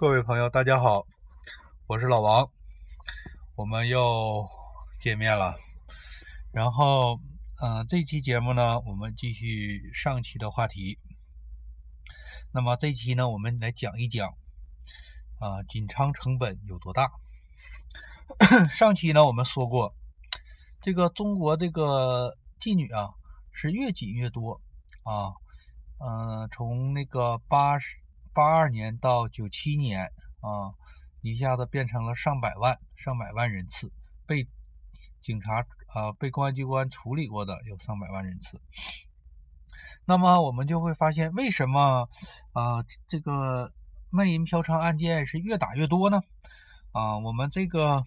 [0.00, 1.08] 各位朋友，大家好，
[1.88, 2.48] 我是老王，
[3.56, 4.48] 我们又
[5.00, 5.56] 见面了。
[6.52, 7.18] 然后，
[7.60, 11.00] 嗯，这期节目呢，我们继续上期的话题。
[12.52, 14.28] 那么这期呢，我们来讲一讲
[15.40, 17.10] 啊，锦昌成本有多大？
[18.70, 19.96] 上期呢，我们说过，
[20.80, 23.14] 这个中国这个妓女啊，
[23.50, 24.60] 是越紧越多
[25.02, 25.34] 啊，
[25.98, 27.96] 嗯，从那个八十。
[28.38, 30.70] 八二年到九七年啊，
[31.22, 33.90] 一下子变成了上百万、上百万人次
[34.28, 34.46] 被
[35.20, 38.60] 警察啊被公安机关处理过的有上百万人次。
[40.04, 42.08] 那么我们就会发现，为什么
[42.52, 43.72] 啊这个
[44.08, 46.20] 卖淫嫖娼案件是越打越多呢？
[46.92, 48.04] 啊，我们这个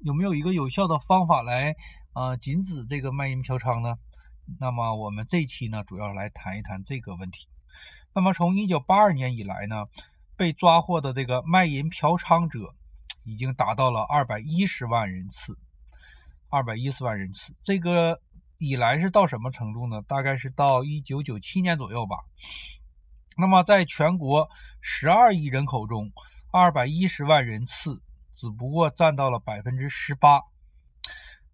[0.00, 1.76] 有没有一个有效的方法来
[2.12, 3.94] 啊禁止这个卖淫嫖娼呢？
[4.58, 7.46] 那么我们这期呢，主要来谈一谈这个问题。
[8.14, 9.86] 那么从一九八二年以来呢，
[10.36, 12.72] 被抓获的这个卖淫嫖娼者
[13.24, 15.58] 已经达到了二百一十万人次，
[16.48, 17.52] 二百一十万人次。
[17.64, 18.20] 这个
[18.58, 20.00] 以来是到什么程度呢？
[20.02, 22.16] 大概是到一九九七年左右吧。
[23.36, 24.48] 那么在全国
[24.80, 26.12] 十二亿人口中，
[26.52, 28.00] 二百一十万人次
[28.32, 30.36] 只不过占到了百分之十八，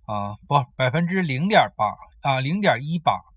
[0.05, 1.87] 啊，不，百分之零点八
[2.21, 3.30] 啊，零点一八。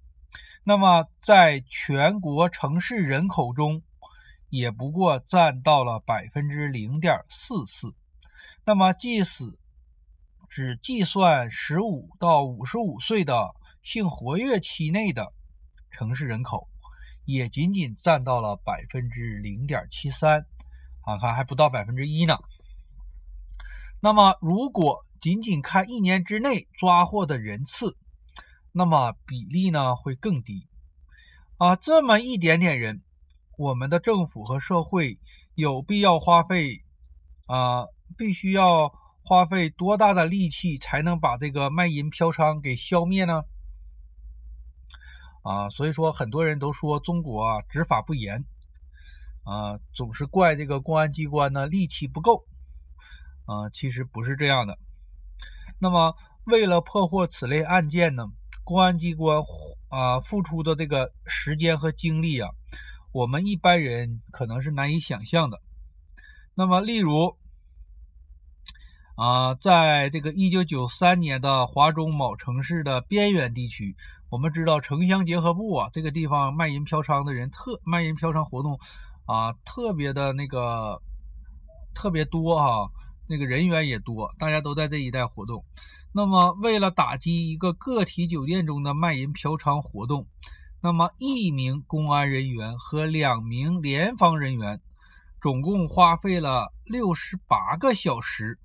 [0.66, 3.82] 那么，在全国城市人口中，
[4.50, 7.94] 也不过占到了百分之零点四四。
[8.64, 9.44] 那么，即使
[10.50, 15.34] 只计算十五到五十五岁的性活跃期内的
[15.92, 16.70] 城市人口，
[17.26, 20.46] 也仅仅占到了百分之零点七三。
[21.02, 22.38] 啊，看还不到百分之一呢。
[24.00, 27.98] 那么，如果仅仅看一年之内抓获的人次，
[28.76, 30.68] 那么比例呢会更低
[31.58, 33.04] 啊，这么一点点人，
[33.56, 35.20] 我们的政府和社会
[35.54, 36.84] 有必要花费
[37.46, 37.86] 啊，
[38.18, 38.92] 必须要
[39.24, 43.44] 花费多大的力气才能把这个卖淫嫖娼给消灭呢？
[45.44, 48.44] 啊，所以说很多人都说中国啊执法不严
[49.44, 52.48] 啊，总是怪这个公安机关呢力气不够
[53.46, 54.80] 啊，其实不是这样的。
[55.78, 56.16] 那么
[56.46, 58.32] 为了破获此类案件呢？
[58.64, 59.44] 公安机关
[59.90, 62.50] 啊付出的这个时间和精力啊，
[63.12, 65.60] 我们一般人可能是难以想象的。
[66.56, 67.36] 那么，例如
[69.16, 73.96] 啊，在这个一九九三年的华中某城市的边缘地区，
[74.30, 78.80] 我们知道城乡结合部啊，这个地方卖淫嫖娼的人特卖淫嫖娼活动
[79.26, 81.02] 啊特别的那个
[81.94, 82.90] 特别多哈，
[83.28, 85.66] 那个人员也多，大家都在这一带活动。
[86.16, 90.28] 那么，为了打击一个个体酒店中的卖淫嫖娼活动，
[90.80, 94.80] 那么一名公安人员和两名联防人员，
[95.42, 98.60] 总共花费了六十八个小时，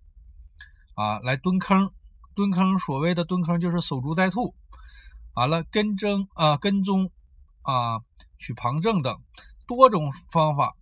[0.94, 1.91] 啊，来蹲坑，
[2.34, 4.54] 蹲坑，所谓的蹲坑就是守株待兔，
[5.34, 7.10] 完了跟踪啊，跟踪
[7.62, 8.00] 啊，
[8.38, 9.22] 取旁证等
[9.66, 10.76] 多种方法，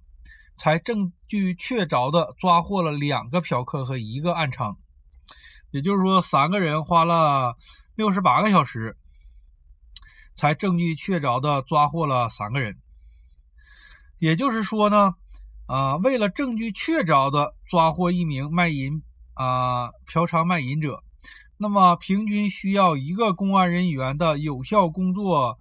[0.57, 4.77] 才证据确凿的抓获了两个嫖客和一个暗娼。
[5.71, 7.57] 也就是说，三个人花了
[7.95, 8.97] 六十八个小时，
[10.37, 12.79] 才证据确凿的抓获了三个人。
[14.19, 15.15] 也就是说呢，
[15.67, 19.03] 啊，为了证据确凿的抓获一名卖淫
[19.35, 21.03] 啊嫖娼卖淫者，
[21.59, 25.59] 那么平均需要一个公安人员的有效工作，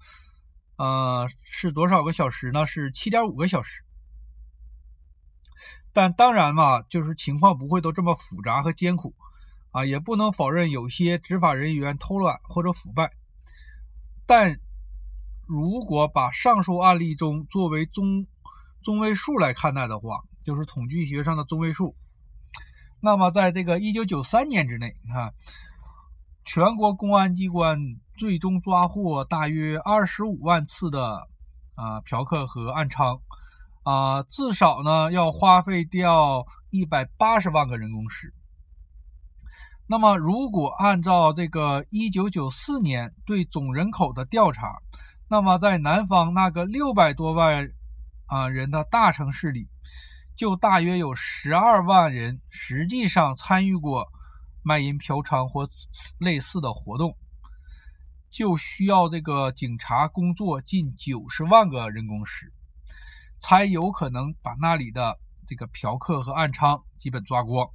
[0.77, 2.65] 呃，是多少个小时呢？
[2.67, 3.83] 是七点五个小时。
[5.91, 9.13] 但当然嘛，就是情况不会都这么复杂和艰苦。
[9.75, 13.11] 啊，也不能否认有些执法人员偷懒或者腐败，
[14.25, 14.57] 但
[15.45, 18.25] 如果把上述案例中作为中
[18.81, 21.93] 中位数来看待的话，就是统计学上的中位数，
[23.01, 25.33] 那么在这个一九九三年之内，你看，
[26.45, 27.77] 全国公安机关
[28.15, 31.27] 最终抓获大约二十五万次的
[31.75, 33.19] 啊嫖客和暗娼，
[33.83, 38.33] 啊，至少呢要花费掉一百八十万个人工时。
[39.87, 44.81] 那么，如果按照这个一九九四年对总人口的调查，
[45.29, 47.69] 那么在南方那个六百多万
[48.25, 49.67] 啊人的大城市里，
[50.35, 54.07] 就大约有十二万人实际上参与过
[54.63, 55.67] 卖淫嫖娼或
[56.17, 57.15] 类似的活动，
[58.31, 62.51] 就需要这个警察工作近九十万个人工时，
[63.39, 67.69] 才有可能把那里的这个嫖客和暗娼基本抓光。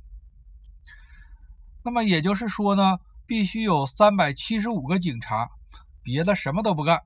[1.82, 5.48] 那么也就是说呢，必须有三百七十五个警察，
[6.02, 7.00] 别的什么都不干，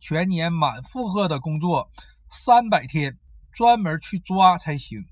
[0.00, 1.90] 全年满负荷的工作
[2.30, 3.16] 三百天，
[3.52, 5.04] 专门去抓才行。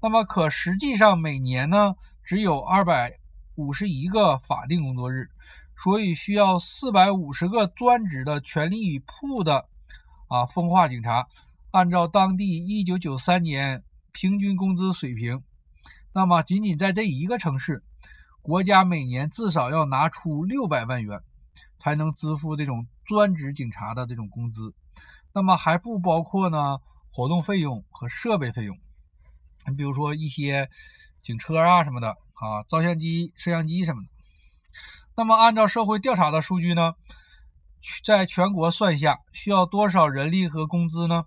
[0.00, 1.94] 那么可实际上每年呢
[2.24, 3.18] 只有二百
[3.56, 5.30] 五十一个法定工作日，
[5.82, 9.66] 所以需要四百五十个专职的全力以赴的
[10.28, 11.26] 啊风化警察。
[11.70, 13.82] 按照当地一九九三年
[14.12, 15.42] 平均工资水平，
[16.14, 17.82] 那么仅仅在这一个城市，
[18.48, 21.20] 国家每年至少要拿出六百万元，
[21.78, 24.74] 才能支付这种专职警察的这种工资。
[25.34, 26.78] 那么还不包括呢
[27.12, 28.78] 活动费用和设备费用。
[29.66, 30.70] 你比如说一些
[31.22, 34.08] 警车啊什么的啊，照相机、摄像机什么的。
[35.14, 36.94] 那么按照社会调查的数据呢，
[38.02, 41.26] 在全国算一下需要多少人力和工资呢？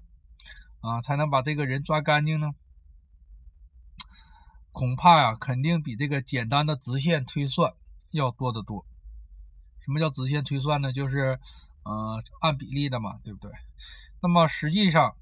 [0.79, 2.49] 啊，才能把这个人抓干净呢？
[4.71, 7.73] 恐怕呀，肯定比这个简单的直线推算
[8.11, 8.85] 要多得多。
[9.83, 10.93] 什么叫直线推算呢？
[10.93, 11.39] 就是，
[11.83, 13.51] 呃，按比例的嘛，对不对？
[14.21, 15.15] 那么实际上，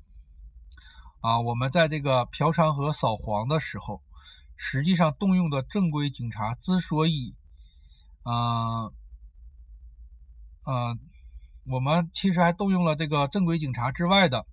[1.21, 4.01] 啊，我们在这个嫖娼和扫黄的时候，
[4.55, 7.35] 实际上动用的正规警察之所以，
[8.23, 8.91] 嗯，
[10.65, 10.99] 嗯，
[11.65, 14.45] 我们其实还动用了这个正规警察之外的。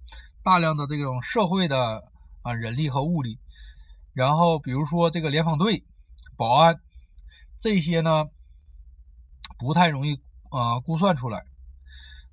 [0.43, 2.04] 大量的这种社会的
[2.43, 3.40] 啊人力和物力，
[4.17, 5.85] 然后比如说这个联防队、
[6.39, 6.81] 保安
[7.59, 8.31] 这些呢，
[9.59, 11.45] 不太容易啊估算出来。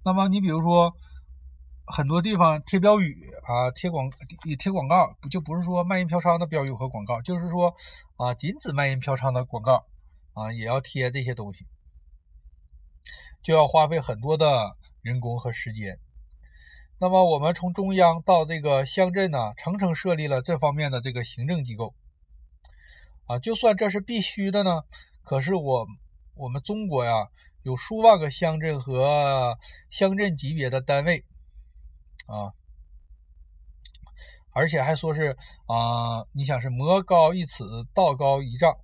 [0.05, 0.95] 那么你比如说
[1.85, 4.09] 很多地方贴标语啊、贴广
[4.57, 7.75] 贴广告，就不是说卖淫嫖娼的标语和广告，就是说
[8.15, 9.85] 啊禁止卖淫嫖娼的广告
[10.31, 11.67] 啊也要贴这些东西，
[13.43, 15.99] 就要花费很多的人工和时间。
[16.99, 21.93] 那么我们从中央到这个乡镇呢，层层设立了这方面的这个行政机构，
[23.25, 24.83] 啊，就算这是必须的呢，
[25.23, 25.85] 可是我
[26.35, 27.27] 我们中国呀，
[27.63, 29.57] 有数万个乡镇和
[29.89, 31.25] 乡镇级别的单位，
[32.25, 32.53] 啊，
[34.51, 35.35] 而且还说是
[35.65, 38.77] 啊，你想是魔高一尺，道高一丈，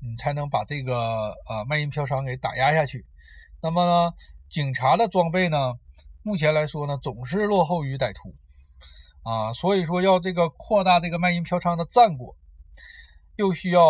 [0.00, 3.04] 你才能把这个啊卖淫嫖娼给打压下去。
[3.60, 4.14] 那么呢，
[4.48, 5.74] 警察的装备呢？
[6.30, 8.36] 目前来说呢，总是落后于歹徒
[9.28, 12.36] 啊，所以说要这个扩大这个卖淫嫖娼的战果，
[13.34, 13.82] 又需要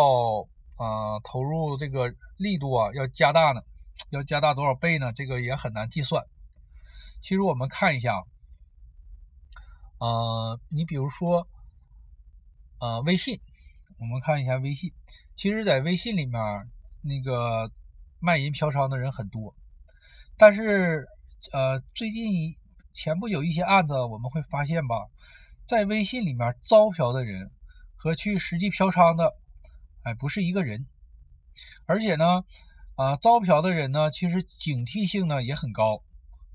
[0.75, 3.61] 啊投入这个力度啊要加大呢，
[4.09, 5.13] 要加大多少倍呢？
[5.13, 6.25] 这个也很难计算。
[7.21, 8.23] 其实我们看一下，
[9.99, 11.47] 呃，你比如说，
[12.79, 13.39] 呃，微信，
[13.99, 14.91] 我们看一下微信，
[15.35, 16.41] 其实在微信里面
[17.03, 17.71] 那个
[18.19, 19.53] 卖淫嫖娼的人很多，
[20.39, 21.07] 但是。
[21.49, 22.55] 呃，最近
[22.93, 24.95] 前不久一些案子，我们会发现吧，
[25.67, 27.49] 在微信里面招嫖的人
[27.95, 29.33] 和去实际嫖娼的，
[30.03, 30.85] 哎，不是一个人。
[31.87, 32.45] 而且呢，
[32.95, 36.03] 啊，招嫖的人呢，其实警惕性呢也很高，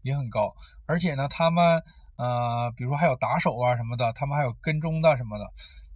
[0.03, 0.55] 也很高。
[0.87, 1.83] 而且呢，他们
[2.17, 5.44] 呃，比如说还有打手啊什么的，他们还有跟踪的什么的，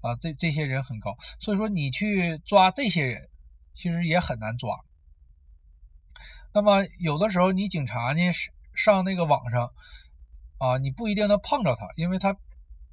[0.01, 1.17] 啊，这这些人很高。
[1.39, 3.31] 所以说你去抓这些人，
[3.77, 4.81] 其实也很难抓。
[6.53, 8.51] 那么有的时候你警察呢是。
[8.83, 9.73] 上那个网上
[10.57, 12.37] 啊，你不一定能碰着他，因为他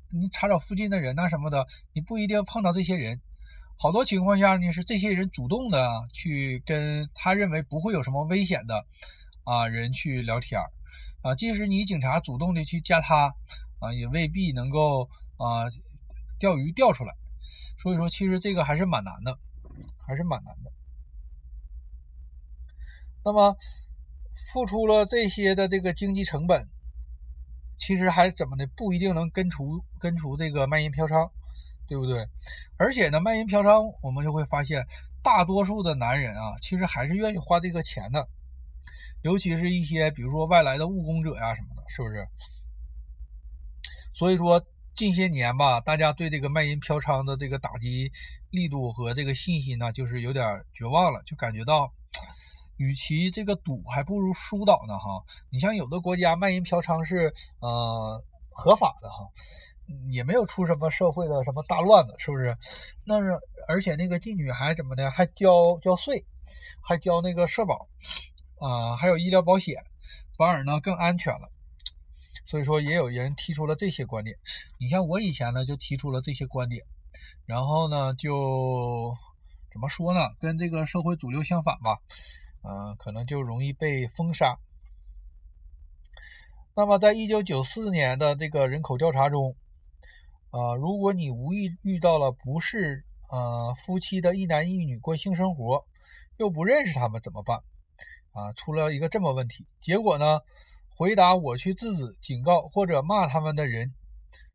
[0.09, 3.21] 你查找附近的人呐什么的，你不一定碰到这些人。
[3.77, 8.85] 好多情况下呢，是这些人主动的去跟他认为不会有什么危险的
[9.45, 10.59] 啊人去聊天
[11.21, 11.35] 啊。
[11.35, 13.33] 即使你警察主动的去加他
[13.79, 15.71] 啊，也未必能够啊
[16.37, 17.15] 钓鱼钓出来。
[17.81, 19.37] 所以说，其实这个还是蛮难的，
[20.05, 20.71] 还是蛮难的。
[23.23, 23.55] 那么。
[24.51, 26.69] 付出了这些的这个经济成本，
[27.77, 31.29] 其实还怎么的不一定能根除根除这个卖淫嫖娼，
[31.85, 32.29] 对不对？
[32.77, 34.87] 而且呢，卖淫嫖娼我们就会发现，
[35.21, 38.29] 大多数的男人啊，其实还是愿意花这个钱的，
[39.21, 42.25] 尤其是一些比如说外来的务工者呀什么的，是不是？
[44.13, 48.13] 所以说近些年吧，大家对这个卖淫嫖娼的这个打击
[48.49, 51.91] 力度和这个信心呢，就是有点绝望了，就感觉到。
[52.77, 55.23] 与其这个赌，还不如疏导呢，哈。
[55.49, 59.29] 你像有的国家卖淫嫖娼是呃合法的，哈，
[60.11, 62.57] 也没有出什么社会的什么大乱子，是不是？
[63.03, 66.25] 那是而且那个妓女还怎么的，还交交税，
[66.81, 67.87] 还交那个社保，
[68.59, 69.83] 啊，还有医疗保险，
[70.37, 71.49] 反而呢更安全了。
[72.45, 74.37] 所以说也有人提出了这些观点。
[74.79, 76.85] 你像我以前呢就提出了这些观点，
[77.45, 79.17] 然后呢就
[79.73, 80.29] 怎么说呢？
[80.39, 81.97] 跟这个社会主流相反吧。
[82.63, 84.57] 嗯，可能就容易被封杀。
[86.75, 89.55] 那么，在一九九四年的这个人口调查中，
[90.51, 95.85] 啊，如果你无意遇到了不是呃夫妻的一男一女过性生活，
[96.37, 97.63] 又不认识他们怎么办？
[98.31, 99.65] 啊，出了一个这么问题。
[99.81, 100.41] 结果呢，
[100.95, 103.95] 回答我去制止、警告或者骂他们的人，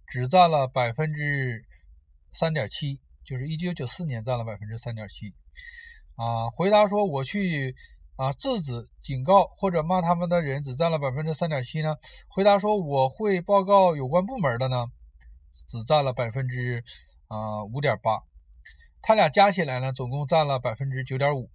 [0.06, 1.64] 只占了百分之
[2.32, 5.34] 三点七，就是一九九四年占了百分之三点七。
[6.16, 7.74] 啊，回答说我去
[8.16, 11.96] 啊制止、警告或者骂他们的人只占了百分之三点七呢？
[12.28, 14.86] 回答说我会报告有关部门的呢，
[15.66, 16.84] 只占了百分之
[17.28, 18.22] 啊五点八。
[19.00, 21.50] 他俩加起来呢，总共占了百分之九点五。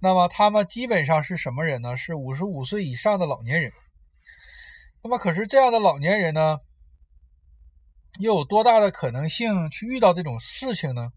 [0.00, 1.96] 那么他们基本上是什么人呢？
[1.96, 3.72] 是五十五岁以上的老年人。
[5.00, 6.58] 那么可是这样的老年人呢，
[8.18, 11.12] 又有多大的可能性去遇到这种事情呢？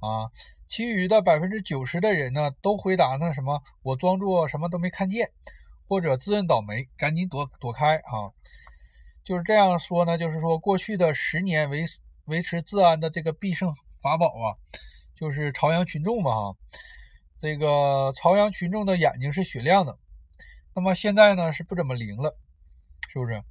[0.00, 0.30] 啊，
[0.68, 5.30] 其余的百分之九十的人呢，都回答那什么，我装作什么都没看见，
[5.88, 8.30] 或者自认倒霉，赶紧躲躲开啊。
[9.24, 11.86] 就是这样说呢，就是说过去的十年维
[12.26, 13.74] 维持治安的这个必胜。
[14.00, 14.54] 法宝啊，
[15.16, 16.56] 就是朝阳群众嘛哈，
[17.42, 19.98] 这个朝阳群众的眼睛是雪亮的，
[20.72, 22.36] 那么现在呢是不怎么灵了，
[23.12, 23.42] 是不是？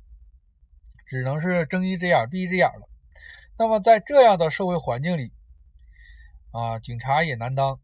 [1.06, 2.88] 只能是睁一只眼闭一只眼了。
[3.58, 5.34] 那么在这样的社会环境里
[6.52, 7.80] 啊，警察也难当。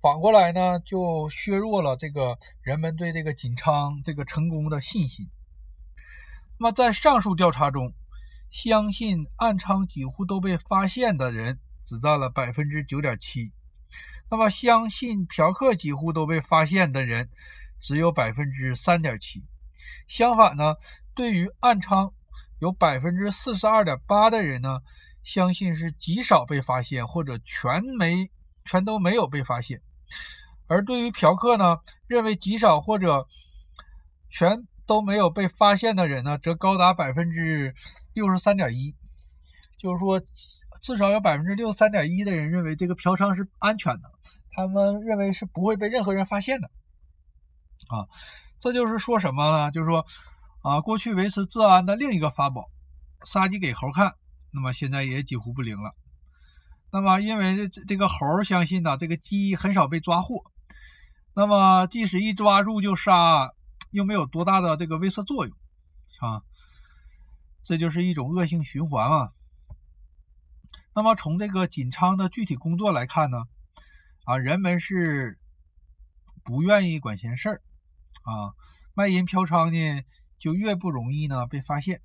[0.00, 5.28] 反过来呢，就削弱了这个人们对这个锦昌这个成功的信心。
[6.58, 7.92] 那么在上述调查中，
[8.50, 11.58] 相信暗娼几乎都被发现的人。
[11.86, 13.52] 只占了百分之九点七，
[14.30, 17.28] 那么相信嫖客几乎都被发现的人
[17.78, 19.44] 只有百分之三点七。
[20.08, 20.76] 相反呢，
[21.14, 22.14] 对于暗娼
[22.58, 24.80] 有百分之四十二点八的人呢，
[25.24, 28.30] 相信是极少被发现或者全没
[28.64, 29.80] 全都没有被发现。
[30.66, 33.26] 而对于嫖客呢，认为极少或者
[34.30, 37.74] 全都没有被发现的人呢，则高达百分之
[38.12, 38.94] 六十三点一，
[39.78, 40.22] 就是说。
[40.84, 44.10] 至少有百分之六十三点一的人认为这个嫖娼是安全的，
[44.52, 46.70] 他们认为是不会被任何人发现的。
[47.88, 48.04] 啊，
[48.60, 49.70] 这就是说什么呢？
[49.70, 50.04] 就是说，
[50.60, 52.68] 啊，过去维持治安的另一个法宝——
[53.24, 54.12] 杀鸡给猴看，
[54.54, 55.94] 那么现在也几乎不灵了。
[56.90, 60.44] 那么，因为这这个猴相信呢，这个鸡很少被抓获，
[61.34, 63.50] 那么即使一抓住就杀，
[63.90, 65.56] 又没有多大的这个威慑作用，
[66.20, 66.42] 啊，
[67.64, 69.32] 这就是一种恶性循环嘛。
[70.94, 73.38] 那么从这个锦昌的具体工作来看呢，
[74.24, 75.36] 啊，人们是
[76.44, 77.62] 不愿意管闲事儿，
[78.22, 78.54] 啊，
[78.94, 80.04] 卖淫嫖娼呢
[80.38, 82.00] 就越不容易呢被发现，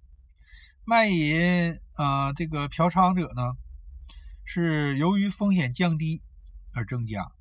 [0.90, 3.56] 卖淫啊这个嫖娼者呢
[4.44, 6.24] 是由于风险降低
[6.74, 7.32] 而增加，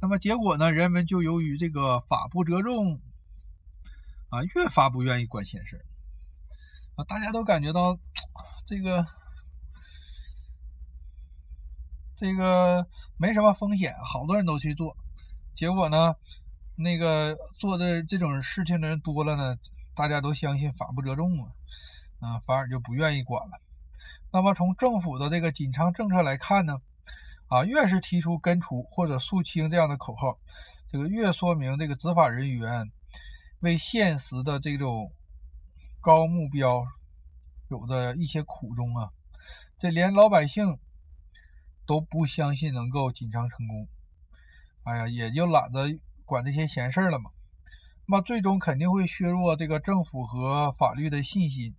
[0.00, 2.98] 那么结果呢，人们就由于这个法不责众，
[4.30, 5.84] 啊，越发不愿意管闲事，
[6.96, 7.98] 啊，大家都感觉到
[8.66, 9.06] 这个。
[12.16, 14.94] 这个没什么风险，好多人都去做，
[15.54, 16.14] 结果呢，
[16.76, 19.58] 那个做的这种事情的人多了呢，
[19.94, 21.50] 大家都相信法不责众啊，
[22.20, 23.60] 啊，反而就不愿意管了。
[24.32, 26.80] 那么从政府的这个紧张政策来看呢，
[27.48, 30.38] 啊，越是提出根除或者肃清这样的口号，
[30.92, 32.92] 这个越说明这个执法人员
[33.58, 35.12] 为现实的这种
[36.00, 36.86] 高目标
[37.68, 39.10] 有着一些苦衷啊，
[39.78, 40.78] 这连老百姓。
[41.86, 43.88] 都不相信能够紧张成功，
[44.84, 47.32] 哎呀，也就懒得管这些闲事儿了嘛。
[48.06, 51.74] 那么最终肯定会削弱这个政府和法律的信心，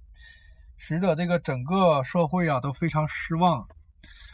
[0.83, 3.67] 使得这个整个社会啊都非常失望，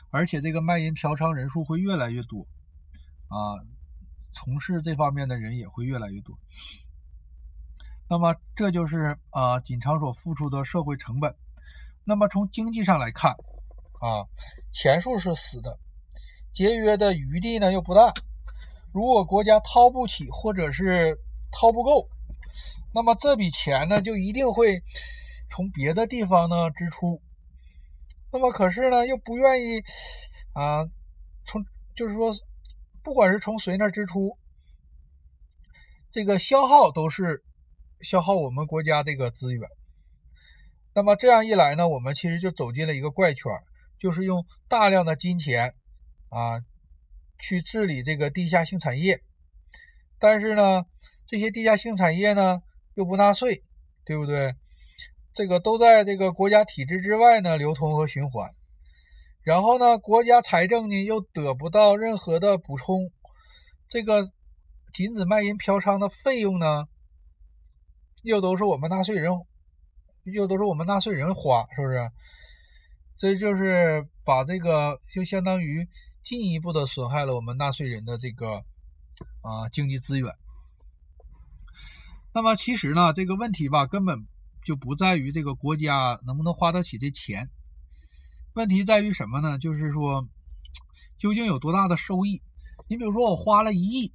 [0.10, 2.48] 而且这个卖淫嫖娼人数会越来越多，
[3.28, 3.60] 啊，
[4.32, 6.40] 从事这方面的人也会越来越多。
[8.10, 11.36] 那么这就是啊锦昌所付出的社会成本。
[12.06, 13.36] 那么从经济上来看。
[14.00, 14.30] 啊，
[14.72, 15.80] 钱数是死的，
[16.54, 18.14] 节约的余地呢又不大。
[18.94, 21.18] 如果国家掏不起或者是
[21.52, 22.08] 掏不够，
[22.94, 24.84] 那么这笔钱呢就一定会
[25.50, 27.22] 从别的地方呢支出。
[28.32, 29.82] 那么可是呢又不愿意
[30.54, 30.86] 啊，
[31.46, 31.64] 从
[31.96, 32.34] 就是说，
[33.04, 34.38] 不管是从谁那支出，
[36.12, 37.44] 这个消耗都是
[38.02, 39.70] 消耗我们国家这个资源。
[40.94, 43.52] 那么这样一来呢，我们其实就走进了一个怪圈。
[44.00, 45.74] 就是用大量的金钱
[46.30, 46.62] 啊
[47.40, 49.24] 去治理这个地下性产业，
[50.20, 50.84] 但是呢，
[51.26, 52.62] 这些地下性产业呢
[52.94, 53.64] 又不纳税，
[54.06, 54.54] 对不对？
[55.38, 58.56] 这个都在这个国家体制之外呢流通和循环，
[59.44, 63.12] 然后呢，国家财政呢又得不到任何的补充，
[63.88, 64.32] 这个
[64.96, 66.88] 禁止卖淫嫖娼的费用呢
[68.24, 69.32] 又都是我们纳税人，
[70.24, 72.10] 又都是我们纳税人花，是不是？
[73.20, 75.88] 这就是把这个就相当于
[76.24, 78.64] 进一步的损害了我们纳税人的这个
[79.42, 80.34] 啊经济资源。
[82.34, 84.26] 那么其实呢，这个问题吧，根本
[84.68, 87.50] 就不在于这个国家能不能花得起这钱，
[88.54, 89.58] 问题在于什么呢？
[89.58, 90.28] 就是说，
[91.18, 92.42] 究竟有多大的收益？
[92.90, 94.14] 你比如说，我花了一亿，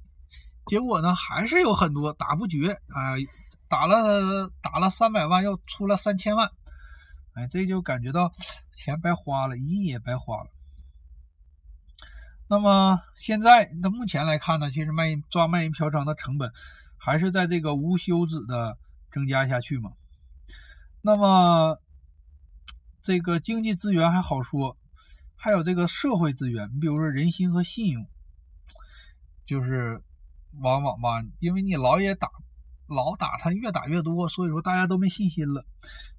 [0.67, 3.17] 结果呢，还是有很多打不绝，哎，
[3.67, 6.51] 打了打了三百万，又出了三千万，
[7.33, 8.31] 哎，这就感觉到
[8.75, 10.51] 钱白花了，一亿也白花了。
[12.47, 16.51] 那么现在，那目前来看呢，其实卖抓卖淫嫖娼的成本
[16.95, 18.77] 还是在这个无休止的
[19.11, 19.93] 增加下去嘛。
[21.05, 21.81] 那么
[23.01, 24.77] 这个经济资源还好说，
[25.35, 28.07] 还有这个社会资源，你比如说人心和信用，
[29.45, 30.01] 就是
[30.61, 32.29] 往往吧，因为你老也打，
[32.87, 35.65] 老打他越打越多，所以说大家都没信心了，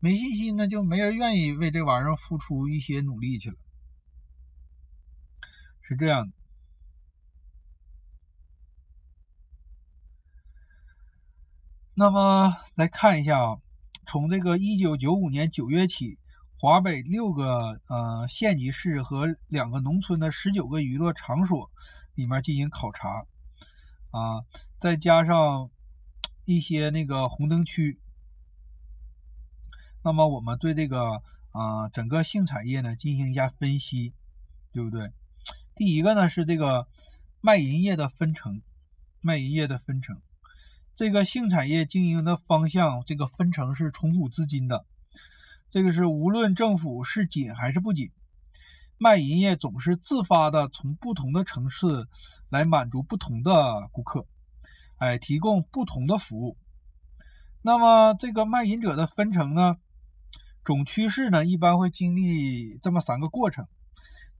[0.01, 3.57] 没信心呢，就没人愿意为这玩意儿付出一些努力去了。
[5.81, 6.33] 是这样的，
[11.95, 13.64] 那么来看一下啊，
[14.07, 16.19] 从这个一九九五年九月起，
[16.59, 21.71] 华北六个呃县级市和两个农村的十九个娱乐场所
[22.15, 23.27] 里面进行考察
[24.11, 24.45] 啊，
[24.81, 25.71] 再加上
[26.47, 27.99] 一些那个红灯区，
[30.03, 34.13] 那么我们对这个啊整个性产业呢进行一下分析，
[34.73, 35.11] 对不对？
[35.75, 36.87] 第一个呢是这个
[37.41, 38.61] 卖淫业的分成，
[39.21, 40.21] 卖淫业的分成，
[40.97, 44.87] 这个性产业经营的方向，这个分成是重组资金的，
[45.73, 48.13] 这个是无论政府是紧还是不紧，
[48.97, 52.07] 卖淫业总是自发的从不同的城市
[52.49, 54.27] 来满足不同的顾客，
[54.99, 56.57] 哎，提供不同的服务。
[57.61, 59.79] 那么这个卖淫者的分成呢，
[60.65, 63.67] 总趋势呢一般会经历这么三个过程。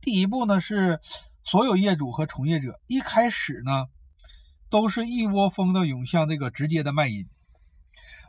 [0.01, 1.01] 第一步呢是，
[1.43, 3.89] 所有业主和从业者一开始呢，
[4.71, 7.29] 都是一窝蜂的涌向这个直接的卖淫，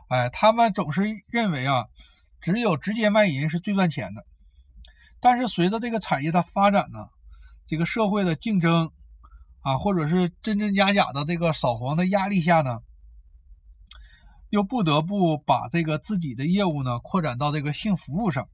[0.08, 1.86] 哎，他们总是认为啊，
[2.40, 4.24] 只有直接卖淫是最赚钱的。
[5.18, 7.08] 但是随着这个产业的发展呢，
[7.66, 8.92] 这个社会的竞争
[9.60, 12.80] 啊，或者是真真假假的这个扫黄的压力下呢，
[14.50, 18.48] 又不得不把这个自己的业务呢扩展到这个性服务上。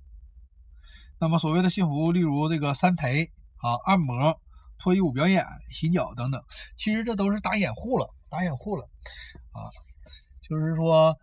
[1.18, 4.40] 那么所谓的性服务，例如这个三陪啊、按摩、
[4.83, 6.42] 脱衣舞表演、洗脚等等，
[6.77, 8.88] 其实这都是打掩护了，打掩护了
[9.53, 9.71] 啊。
[10.42, 11.16] 就是说，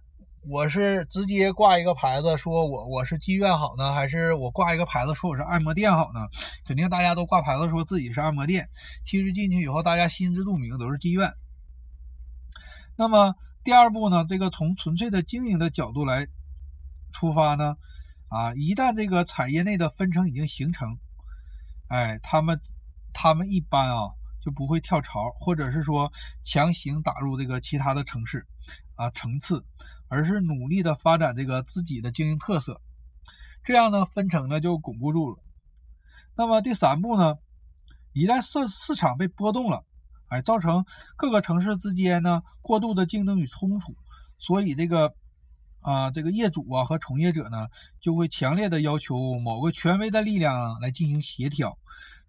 [0.47, 6.21] 我是直接挂一个牌子，说我我是妓院好呢，还是我挂一个牌子说我是按摩店好呢？
[6.65, 8.69] 肯定大家都挂牌子说自己是按摩店，
[9.05, 11.33] 其实进去以后大家心知肚明都是妓院。
[12.95, 16.27] 那么第二步呢，这个从纯粹的经营的角度来
[17.11, 17.75] 出发呢？
[18.29, 20.97] 啊，一旦这个产业内的分成已经形成，
[21.87, 22.61] 哎，他们
[23.21, 28.47] 他们一般啊就不会跳槽，或者是说强行打入这个其他的城市
[28.95, 29.65] 啊层次，
[30.07, 32.79] 而是努力的发展这个自己的经营特色，
[33.65, 35.37] 这样呢分成呢就巩固住了。
[36.37, 37.35] 那么第三步呢，
[38.13, 39.83] 一旦市市场被波动了，
[40.29, 40.85] 哎，造成
[41.17, 43.97] 各个城市之间呢过度的竞争与冲突，
[44.37, 45.13] 所以这个。
[45.81, 47.69] 啊，这个业主啊和从业者呢，
[48.01, 51.77] 就会强烈的要求某个权威的力量来进行协调，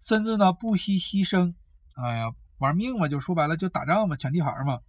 [0.01, 1.53] 甚至呢不惜牺牲，
[1.93, 4.81] 哎呀，玩命嘛，就说白了就打仗嘛，抢地盘嘛。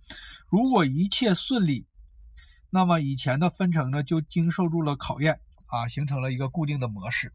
[0.49, 1.87] 如果一切顺利，
[2.71, 7.33] 那么以前的分成呢就经受住了考验啊，形成了一个固定的模式。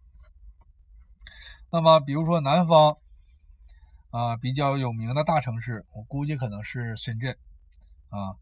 [1.71, 2.97] 那么比如说南方
[4.09, 7.37] 啊比较有名的大城市，我估计可能是深圳
[8.09, 8.35] 啊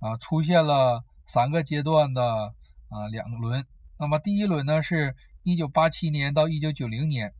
[0.00, 1.04] 啊出现了。
[1.26, 2.54] 三个阶段的
[2.90, 3.64] 啊两轮，
[3.98, 7.32] 那么第一轮呢是1987年到1990年，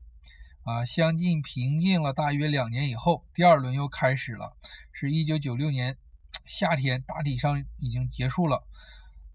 [0.65, 4.55] 啊相继平静了大约两年以后，第二轮又开始了，
[4.93, 5.97] 是一九九六年
[6.47, 8.65] 夏天，大体上已经结束了。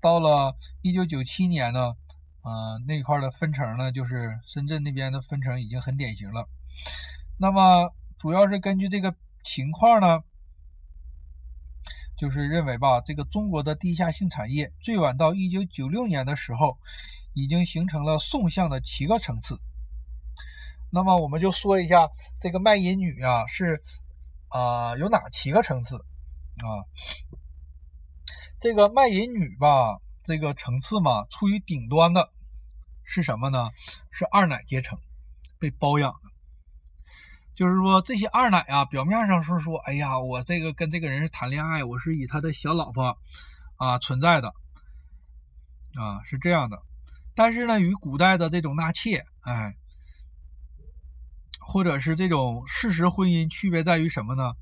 [0.01, 1.95] 到了1997年呢，
[2.41, 6.49] 啊那块的分成呢，就是深圳那边的分成已经很典型了。
[7.37, 10.23] 那么主要是根据这个情况呢。
[12.17, 16.77] 就是认为吧，这个中国的地下性产业最晚到一九九六年的时候，
[17.33, 19.61] 已经形成了纵向的七个层次。
[20.91, 22.09] 那么我们就说一下
[22.41, 23.83] 这个卖淫女啊，是
[24.47, 26.83] 啊有哪七个层次啊？
[28.59, 32.29] 这个卖淫女吧，这个层次嘛，处于顶端的
[33.03, 33.69] 是什么呢？
[34.11, 34.99] 是二奶阶层，
[35.59, 36.29] 被包养的。
[37.55, 43.17] 就是说，这些二奶啊，表面上是说，哎呀，我这个跟这个人是谈恋爱，我是以他的小老婆
[43.75, 44.53] 啊存在的，
[45.95, 46.81] 啊是这样的。
[47.35, 49.75] 但是呢，与古代的这种纳妾，哎，
[51.69, 54.53] 或者是这种事实婚姻区别在于什么呢？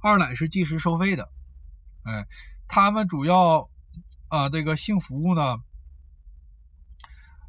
[0.00, 1.30] 二奶是计时收费的，
[2.02, 2.26] 哎，
[2.66, 3.70] 他们主要
[4.26, 5.58] 啊这个性服务呢，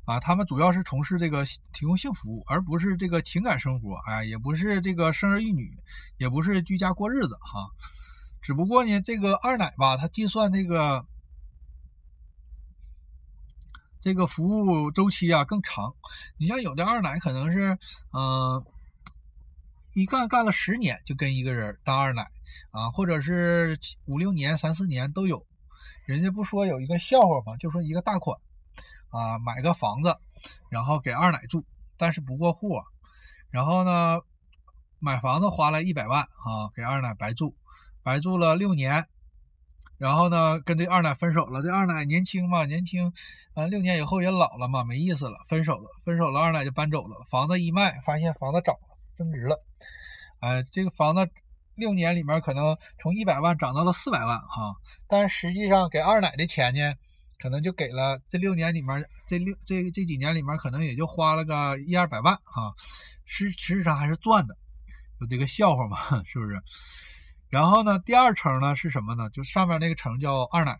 [0.05, 5.75] 啊，他们主要是从事这个提供性服务，而不是这个情感生活，哎，也不是这个生儿育女，
[6.17, 7.71] 也不是居家过日子哈。
[8.43, 11.03] 只不过呢，这个二奶吧，它计算这个
[14.01, 15.95] 这个服务周期啊更长。
[16.37, 17.79] 你像有的二奶可能是，
[18.11, 18.63] 嗯，
[19.93, 22.29] 一干干了十年就跟一个人当二奶
[22.71, 25.45] 啊，或者是五六年、三四年都有。
[26.05, 27.57] 人家不说有一个笑话吗？
[27.57, 28.37] 就说一个大款。
[29.09, 30.17] 啊，买个房子，
[30.69, 31.63] 然后给二奶住，
[31.97, 32.81] 但是不过户。
[33.51, 34.21] 然后呢，
[34.97, 37.55] 买房子花了一百万啊，给二奶白住，
[38.01, 39.05] 白住了六年。
[39.99, 41.61] 然后呢，跟这二奶分手了。
[41.61, 43.13] 这二奶年轻嘛，年轻，
[43.53, 45.91] 呃，六年以后也老了嘛，没意思了，分手了。
[46.03, 47.23] 分手了，二奶就搬走了。
[47.29, 49.63] 房子一卖，发现房子涨了，增值了。
[50.39, 51.29] 哎，这个房子
[51.75, 54.75] 六年里面可能从一百万涨到了四百万哈，
[55.07, 56.93] 但实际上给二奶的钱呢？
[57.39, 62.73] 可能就给了这六年里面，这六这这几年里面，可能也就花了个一二百万哈，
[63.25, 64.55] 实实际上还是赚的，
[65.19, 66.61] 有这个笑话嘛， 是不是？
[67.49, 69.29] 然后呢，第二层呢是什么呢？
[69.29, 70.79] 就上面那个层叫二奶，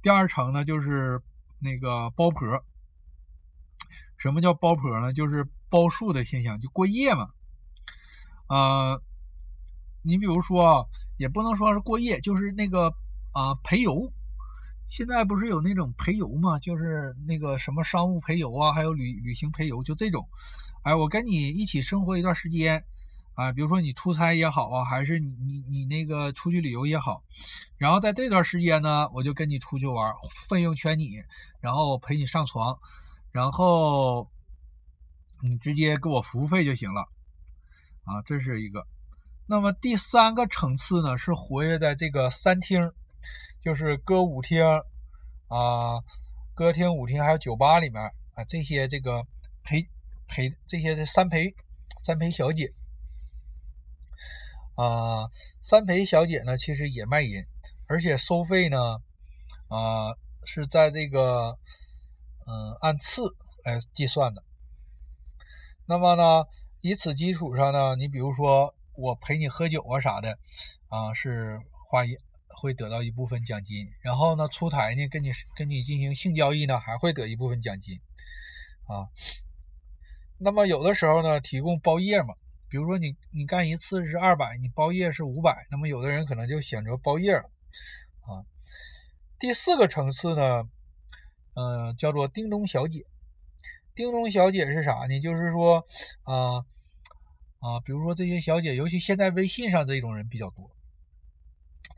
[0.00, 1.20] 第二层呢就是
[1.58, 2.64] 那个包婆。
[4.16, 5.12] 什么叫包婆呢？
[5.12, 7.28] 就是包宿的现象，就过夜嘛。
[8.50, 9.00] 呃，
[10.02, 10.84] 你比如说啊，
[11.16, 12.92] 也不能说是过夜，就是那个
[13.30, 14.12] 啊陪游。
[14.88, 16.58] 现在不是有那种陪游吗？
[16.58, 20.28] 就是那个什么商务陪游啊，还有旅旅行陪游，就这种。
[20.82, 22.82] 哎，我跟你一起生活一段时间，
[23.34, 27.22] 啊，比如说你出差也好啊，还是你你你那个出去旅游也好，
[27.78, 30.12] 然后在这段时间呢，我就跟你出去玩，
[30.48, 31.22] 费用全你，
[31.60, 32.76] 然后陪你上床，
[33.30, 34.28] 然后
[35.40, 37.06] 你直接给我服务费就行了。
[38.04, 38.86] 啊，这是一个。
[39.46, 42.92] 那么第三个层次呢，是活跃在这个三厅。
[43.62, 44.64] 就是歌舞厅
[45.48, 46.00] 啊，
[46.54, 49.26] 歌厅、舞厅还有酒吧里面啊，这些这个
[49.62, 49.86] 陪
[50.26, 51.54] 陪这些的三陪
[52.02, 52.72] 三陪小姐
[54.76, 55.28] 啊，
[55.62, 57.44] 三陪小姐呢，其实也卖淫，
[57.86, 59.02] 而且收费呢
[59.68, 61.58] 啊是在这个
[62.46, 64.42] 嗯按次来计算的。
[65.84, 66.46] 那么呢，
[66.80, 70.38] 以此基础上呢，你比如说我陪你喝酒啊啥的
[70.88, 72.16] 啊，是花一。
[72.62, 77.98] 会得到一部分奖金，然后呢，出台呢，跟你跟你进行性交易呢，还会得一部分奖金，
[78.86, 79.08] 啊，
[80.36, 82.34] 那么有的时候呢，提供包夜嘛，
[82.68, 87.50] 比如说你你干一次是二百，你包夜是五百，那么有的人可能就选择包夜了，
[88.26, 88.44] 啊，
[89.38, 90.68] 第四个层次呢，
[91.54, 93.06] 嗯，叫做叮咚小姐，
[94.00, 95.20] 叮咚小姐是啥呢？
[95.20, 95.86] 就是说，
[96.22, 96.64] 啊
[97.58, 100.70] 啊，比如说这些小姐，尤其现在微信上这种人比较多。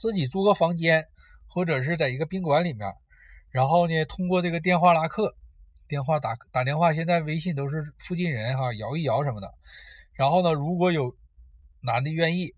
[0.01, 1.07] 自己租个房间，
[1.47, 2.93] 或者是在一个宾馆里面，
[3.53, 5.37] 然后呢，通过这个电话拉客，
[5.87, 9.55] 电话打打电话，现在微信都是附近人哈，摇一摇什么的。
[10.15, 11.17] 然后呢，如果有
[11.83, 12.53] 男的愿意，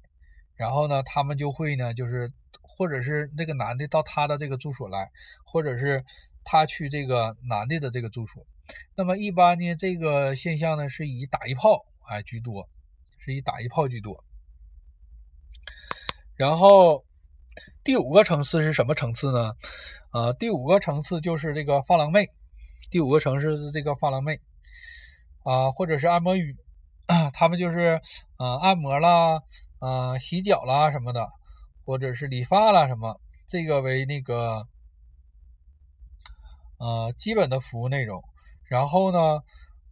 [0.56, 5.10] 然后呢，他们就会呢，就是或者是那个男的到他的这个住所来，
[5.44, 6.02] 或者是
[6.44, 8.46] 他去这个男的的这个住所。
[8.96, 12.68] 那么一般呢，这个现象呢是以打一炮哎居多，
[13.18, 14.24] 是以打一炮居多。
[16.36, 17.04] 然后。
[17.84, 19.52] 第五个层次是什么层次呢？
[20.10, 22.30] 呃，第五个层次就是这个发廊妹。
[22.90, 24.40] 第五个层次是这个发廊妹
[25.44, 26.56] 啊，或者是按摩女，
[27.34, 28.00] 他们就是
[28.38, 29.42] 啊按摩啦、
[29.78, 31.28] 啊洗脚啦什么的，
[31.84, 34.66] 或者是理发啦什么，这个为那个
[36.78, 38.24] 呃基本的服务内容。
[38.66, 39.42] 然后呢，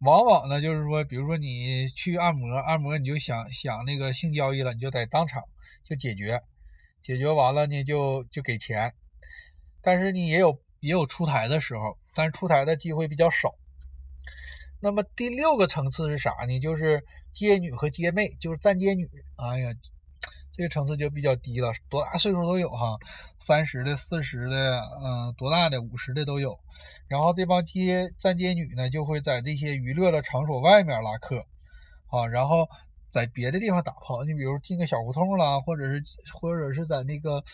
[0.01, 5.45] 往往呢就是说，比如说你去按摩，按摩你就想想那个性交易了，你就得当场
[5.85, 6.43] 就解决。
[7.03, 8.95] 解决完了呢，就就给钱，
[9.83, 13.55] 但是你也有也有出台的时候，但是出台的机会比较少。
[14.81, 16.61] 那么第六个层次是啥呢？
[16.61, 19.11] 就是接女和接妹，就是站街女。
[19.37, 19.75] 哎呀，
[20.53, 22.99] 这个层次就比较低了，多大岁数都有哈，
[23.39, 26.59] 三十的、四十的，嗯，多大的、五十的都有。
[27.09, 31.45] 然后这帮街站街女呢，就会在这些娱乐的场所外面拉客，
[32.09, 32.69] 啊，然后。
[33.13, 37.45] 在别的地方打炮，你比如进个小胡同啦，或者是或者是在那个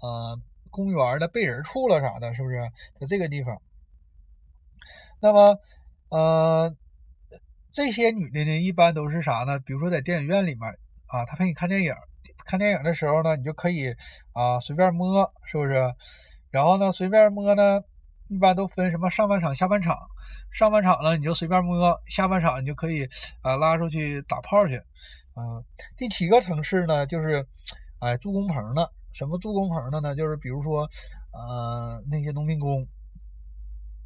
[0.00, 2.56] 呃公园的背人处了啥的，是不是？
[2.98, 3.60] 在这个地方，
[5.20, 5.58] 那么
[6.08, 6.74] 呃
[7.70, 9.58] 这些女的呢，一般都是啥呢？
[9.58, 10.70] 比如说在电影院里面
[11.06, 11.94] 啊，她陪你看电影，
[12.44, 13.94] 看电影的时候呢，你就可以
[14.32, 15.94] 啊随便摸，是不是？
[16.50, 17.82] 然后呢，随便摸呢，
[18.28, 19.96] 一般都分什么上半场、下半场。
[20.52, 23.08] 上半场呢，你就随便摸；下半场你就可以
[23.42, 24.80] 啊拉出去打炮去。
[25.34, 25.64] 嗯，
[25.96, 27.44] 第七个城市呢，就是
[27.98, 28.92] 哎住工棚的。
[29.12, 30.14] 什么住工棚的呢？
[30.14, 30.88] 就是比如说
[31.32, 32.86] 呃那些农民工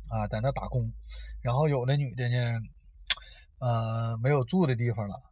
[0.09, 0.91] 啊，在那打工。
[1.43, 2.61] 然后有的女的呢，
[3.59, 5.23] 呃，没有住的地方了，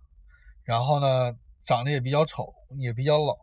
[0.64, 1.34] 然后呢，
[1.66, 3.36] 长得也比较丑，也比较老，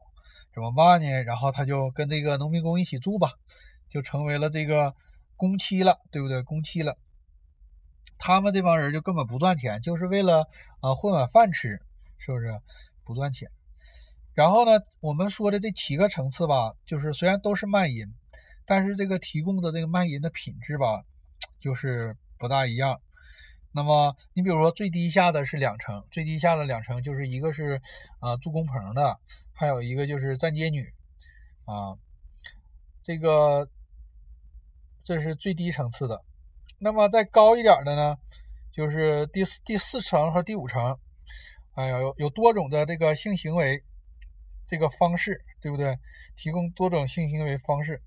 [0.56, 1.08] 怎么办呢？
[1.24, 3.34] 然后他就跟这个农民工一起住吧，
[3.90, 4.96] 就成为了这个
[5.36, 6.42] 工期了，对不对？
[6.42, 6.98] 工期了。
[8.18, 10.48] 他们这帮人就根本不赚钱，就是为了
[10.80, 11.82] 啊混碗饭吃，
[12.18, 12.62] 是不是？
[13.04, 13.50] 不赚钱。
[14.34, 18.14] 然后呢，我们说的这七个层次吧，就是虽然都是卖淫，
[18.66, 21.04] 但是这个提供的这个卖淫的品质吧，
[21.60, 23.02] 就是不大一样。
[23.74, 27.82] 那么你比如说最低下的是两层，最低下的两层就是一个是
[28.20, 29.20] 啊住工棚的，
[29.54, 30.94] 还有一个就是站街女
[31.66, 31.98] 啊，
[33.04, 33.68] 这个
[35.04, 36.24] 这是最低层次的。
[36.78, 38.18] 那么再高一点的呢，
[38.72, 41.00] 就是第四第四层和第五层，
[41.76, 43.84] 哎呀，有有多种的这个性行为
[44.68, 45.98] 这个方式，对不对？
[46.36, 48.02] 提供多种性行为方式。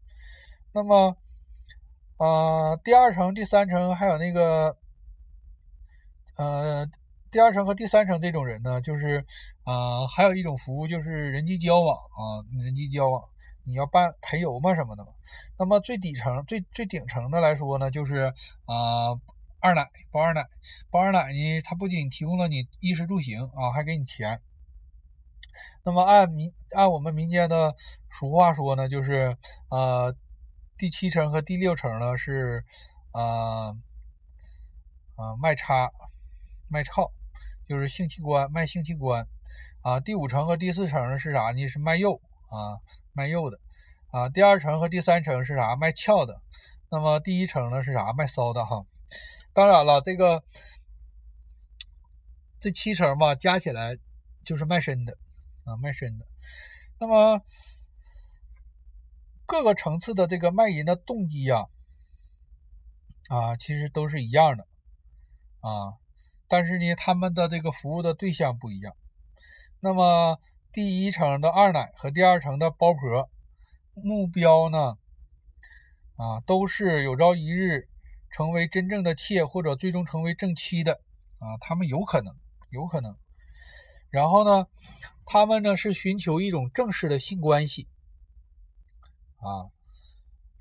[0.72, 1.16] 那么，
[2.18, 4.76] 啊，第二层、第三层还有那个，
[6.36, 6.88] 呃，
[7.30, 9.26] 第二层和第三层这种人呢，就是
[9.64, 13.24] 啊，还有一种服务就是人际交往啊，人际交往。
[13.64, 15.10] 你要办陪游嘛什么的嘛，
[15.58, 18.32] 那么最底层、最最顶层的来说呢，就是
[18.64, 19.18] 啊
[19.58, 20.46] 二奶包二奶，
[20.88, 24.40] 包二奶呢，它不仅提供了你衣食住行啊，还给你钱。
[25.82, 27.74] 那么按民按我们民间的
[28.08, 29.36] 俗话说呢，就是
[29.68, 30.14] 呃
[30.78, 32.64] 第七层和第六层呢是
[33.10, 33.70] 啊
[35.16, 35.90] 啊卖叉
[36.68, 37.12] 卖操，
[37.68, 39.26] 就是性器官卖性器官
[39.82, 40.00] 啊。
[40.00, 41.68] 第五层和第四层是啥呢？
[41.68, 42.80] 是卖肉啊。
[43.18, 43.58] 卖肉的
[44.10, 45.74] 啊，第二层和第三层是啥？
[45.74, 46.42] 卖翘的。
[46.90, 48.12] 那么第一层呢是啥？
[48.12, 48.84] 卖骚的哈。
[49.54, 50.44] 当然了，这个
[52.60, 53.96] 这七层吧，加起来
[54.44, 55.16] 就是卖身的
[55.64, 56.26] 啊，卖身的。
[56.98, 57.40] 那么
[59.46, 61.64] 各个层次的这个卖淫的动机呀，
[63.30, 64.66] 啊，其实都是一样的
[65.60, 65.96] 啊，
[66.48, 68.94] 但是呢，他们的这个服务的对象不一样。
[69.80, 70.40] 那么。
[70.72, 73.30] 第一层的二奶和第二层的包婆，
[73.94, 74.98] 目标呢，
[76.16, 77.88] 啊，都是有朝一日
[78.30, 81.00] 成为真正的妾，或者最终成为正妻的
[81.38, 82.36] 啊，他们有可能，
[82.68, 83.16] 有可能。
[84.10, 84.68] 然后呢，
[85.24, 87.88] 他们呢是寻求一种正式的性关系
[89.38, 89.72] 啊，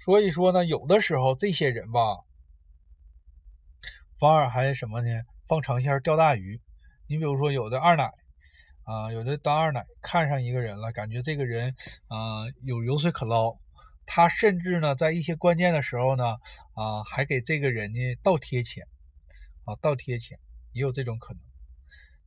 [0.06, 2.24] 所以说呢，有的时候这些人吧，
[4.18, 5.10] 反而还什么呢？
[5.48, 6.62] 放长线钓大鱼。
[7.08, 8.12] 你比如说有的二奶。
[8.88, 11.76] 啊，有的当二奶看上一个人了，感觉这个人
[12.08, 13.58] 啊有油水可捞，
[14.06, 16.36] 他甚至呢在一些关键的时候呢
[16.76, 18.86] 啊还给这个人呢倒贴钱
[19.64, 20.38] 啊倒贴钱
[20.72, 21.42] 也有这种可能。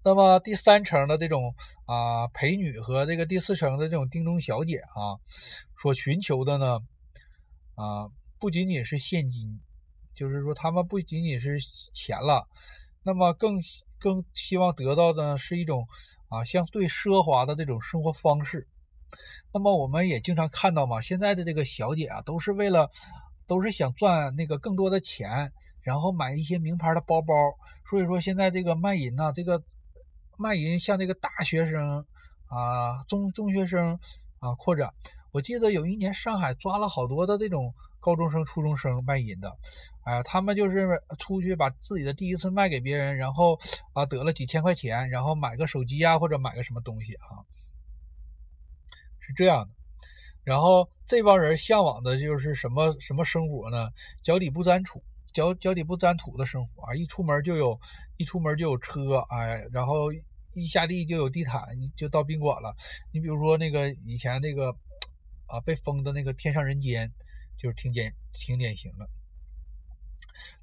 [0.03, 1.55] 那么第三层的这种
[1.87, 5.23] 啊陪女和这个第四层的这种叮咚小姐啊
[5.81, 6.81] 所寻求的呢
[7.77, 9.61] 啊不仅仅是现金，
[10.17, 11.61] 就是说他们不仅仅是
[11.95, 12.49] 钱了，
[13.03, 13.63] 那么更
[13.99, 15.87] 更希望得到的是一种。
[16.31, 18.69] 啊，相对奢华的这种生活方式，
[19.51, 22.91] 那么我们也经常看到嘛，现在的这个小姐啊，都是为了，
[23.47, 27.35] 都是想赚那个更多的钱，然后买一些名牌的包包。
[27.89, 29.63] 所以说现在这个卖淫呢，这个
[30.37, 32.05] 卖淫像这个大学生
[32.49, 33.99] 啊、中中学生
[34.41, 34.93] 啊扩展。
[35.33, 39.57] 我记得有一年上海抓了好多的这种高中生、初中生卖淫的。
[40.05, 43.59] 哎，他们就是出去把自己的第一次卖给别人，然后
[43.93, 47.45] 啊得了几千块钱，然后买个手机啊或者买个什么东西啊，
[49.21, 49.75] 是这样的。
[50.45, 53.91] 然后这帮人向往的就是什么什么生活呢？
[54.23, 55.03] 脚底不沾土，
[55.35, 56.95] 脚脚底不沾土的生活啊！
[56.95, 57.79] 一出门就有，
[58.17, 60.11] 一出门就有车，哎，然后
[60.55, 61.63] 一下地就有地毯，
[61.97, 62.75] 就到宾馆了。
[63.13, 64.75] 你比如说那个以前那个
[65.45, 67.09] 啊被封的那个《天上人间》，
[67.59, 69.09] 就是挺典挺典型的。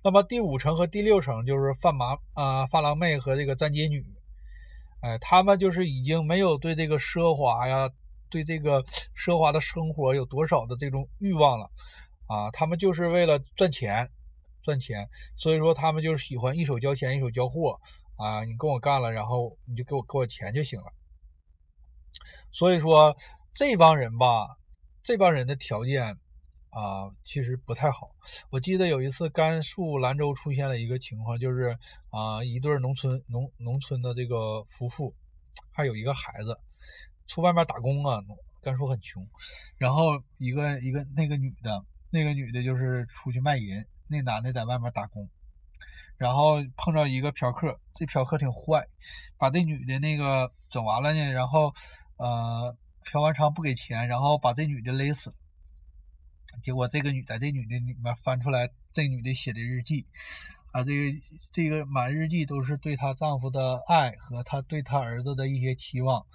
[0.01, 4.05] 那么第五层和第六层就是范麻啊、发廊妹和这个站街女，
[5.01, 7.89] 哎，他们就是已经没有对这个奢华呀、
[8.29, 8.83] 对这个
[9.17, 11.71] 奢华的生活有多少的这种欲望了
[12.27, 14.09] 啊，他们就是为了赚钱，
[14.63, 17.79] 赚钱，所以说他们就是喜欢一手交钱一手交货
[18.15, 20.93] 啊，你跟我干了，然后你就给我给我钱就行了。
[22.51, 23.17] 所以说
[23.53, 24.57] 这帮人吧，
[25.03, 26.17] 这帮人的条件。
[26.75, 28.11] 啊，其实不太好。
[28.49, 31.77] 我记得有一次甘肃兰州出现了一个情况，就是
[32.09, 35.15] 啊，一对农村农农村的这个夫妇，
[35.71, 36.59] 还有一个孩子，
[37.27, 38.19] 出外面打工啊。
[38.65, 39.23] 甘肃很穷，
[39.77, 45.29] 然后一个一个那个女的，那个女的就是出去卖淫，那男的在外面打工，
[46.17, 48.87] 然后碰到一个嫖客，这嫖客挺坏，
[49.37, 51.71] 把这女的那个整完了呢，然后
[52.17, 55.35] 呃嫖完娼不给钱，然后把这女的勒死了。
[56.63, 60.05] 结果这个女在这女的里面翻出来这女的写的日记，
[60.71, 61.19] 啊，这个
[61.51, 66.25] 这个满日记都是对她丈夫的爱和她对她儿子的一些期望，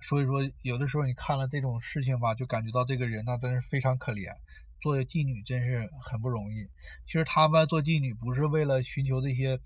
[0.00, 4.36] 所以说有的时候你看了这种事情吧，就感觉到这个人呢真是非常可怜，
[4.80, 6.68] 做妓女真是很不容易。
[7.06, 9.60] 其实他们做妓女不是为了寻求这些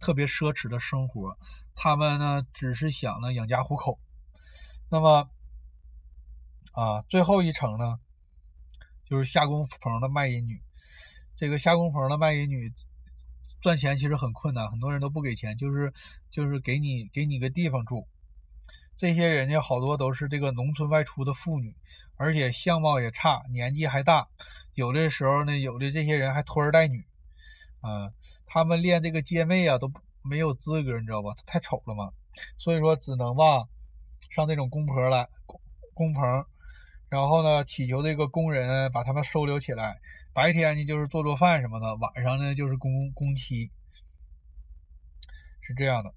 [0.00, 1.38] 特别奢侈的生活，
[1.74, 3.98] 他们呢只是想呢养家糊口。
[4.90, 5.28] 那么
[6.72, 7.98] 啊，最后一层呢，
[9.08, 10.60] 就是下工棚的卖淫女。
[11.36, 12.72] 这个下工棚的卖淫女
[13.60, 15.92] 赚钱其实很困难，很多人都不给钱，就是
[16.30, 18.06] 就是给你给你个地方住。
[18.96, 21.76] 这些人家好多都是这个农村外出的妇女，
[22.16, 24.28] 而且相貌也差，年纪还大。
[24.74, 27.06] 有的时候呢，有的这些人还拖儿带女。
[27.80, 28.12] 啊，
[28.44, 29.92] 他们练这个接妹啊都
[30.22, 31.36] 没有资格，你知道吧？
[31.46, 32.10] 太丑了嘛，
[32.58, 33.68] 所以说只能吧
[34.34, 35.60] 上那种工棚来工
[35.94, 36.44] 工棚，
[37.10, 39.98] 然后呢祈求这个工人把他们收留起来。
[40.34, 43.70] 白天呢就是做做饭什么的，晚上呢就是工工期，
[45.60, 46.14] 是这样的。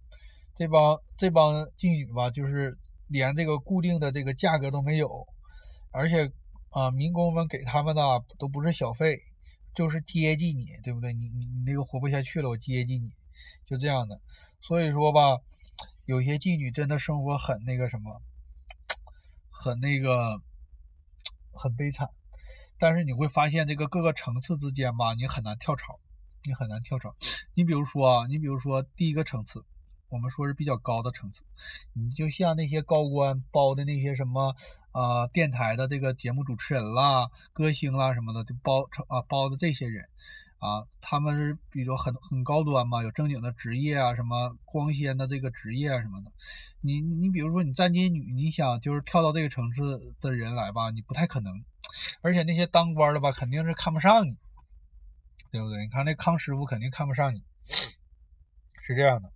[0.55, 2.77] 这帮这帮妓女吧，就是
[3.07, 5.27] 连这个固定的这个价格都没有，
[5.91, 6.31] 而且
[6.69, 8.01] 啊，民工们给他们的
[8.37, 9.23] 都不是小费，
[9.73, 11.13] 就是接济你，对不对？
[11.13, 13.09] 你你你那个活不下去了，我接济你，
[13.65, 14.21] 就这样的。
[14.59, 15.39] 所以说吧，
[16.05, 18.21] 有些妓女真的生活很那个什么，
[19.49, 20.39] 很那个，
[21.61, 22.09] 很悲惨。
[22.79, 25.99] 但是你会发现，这个各个层次之间吧，你很难跳槽，
[26.43, 27.15] 你很难跳槽。
[27.53, 29.63] 你比如说啊，你比如说第一个层次，
[30.09, 31.43] 我们说是比较高的层次，
[31.93, 34.55] 你就像那些高官包的那些什么
[34.91, 40.09] 啊，电台的这个节目主持人啦、歌星啦什么的，就包成啊包的这些人。
[40.61, 46.31] 啊，他们是比如很很高端嘛，有正经的职业啊，什么光鲜的这个职业啊什么的。
[46.81, 49.81] 你你比如说你站街女，你想就是跳到这个城市
[50.21, 51.63] 的人来吧，你不太可能。
[52.21, 54.37] 而且那些当官的吧，肯定是看不上你，
[55.51, 55.81] 对不对？
[55.81, 57.43] 你看那康师傅肯定看不上你，
[58.83, 59.31] 是这样的。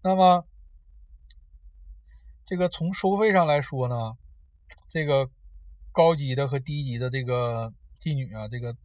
[0.00, 0.46] 那么
[2.46, 4.16] 这个从收费上来说呢，
[4.90, 5.28] 这个
[5.90, 8.76] 高级的和低级的这个妓女啊，这个。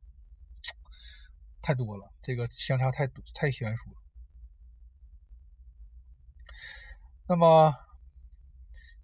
[1.62, 3.98] 太多了，这个相差太多，太悬殊了。
[7.28, 7.74] 那么，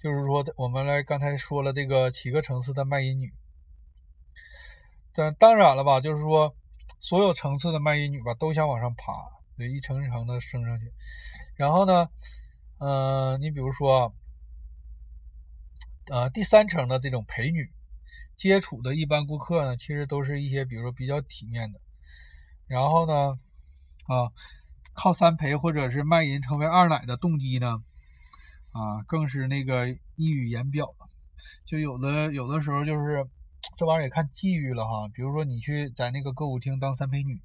[0.01, 3.33] 就是说，我们来刚才说了这个七个层次的卖淫女，
[5.13, 6.55] 但当然了吧，就是说，
[6.99, 9.13] 所有层次的卖淫女吧，都想往上爬，
[9.55, 10.91] 对，一层一层的升上去。
[11.55, 12.09] 然后呢，
[12.79, 14.13] 嗯，你比如说，
[16.07, 17.71] 呃，第三层的这种陪女，
[18.35, 21.79] 接触的一般顾客呢，其实都是一些，比如说比较体面的。
[22.67, 23.39] 然后呢，
[24.07, 24.29] 啊，
[24.93, 27.81] 靠三陪或者是卖淫成为二奶的动机呢，
[28.73, 31.07] 啊，更是那个溢于言表了。
[31.65, 33.25] 就有的有的时候就是
[33.77, 35.07] 这玩意儿也看际遇了哈。
[35.13, 37.39] 比如说你去在那个歌舞厅当三陪女，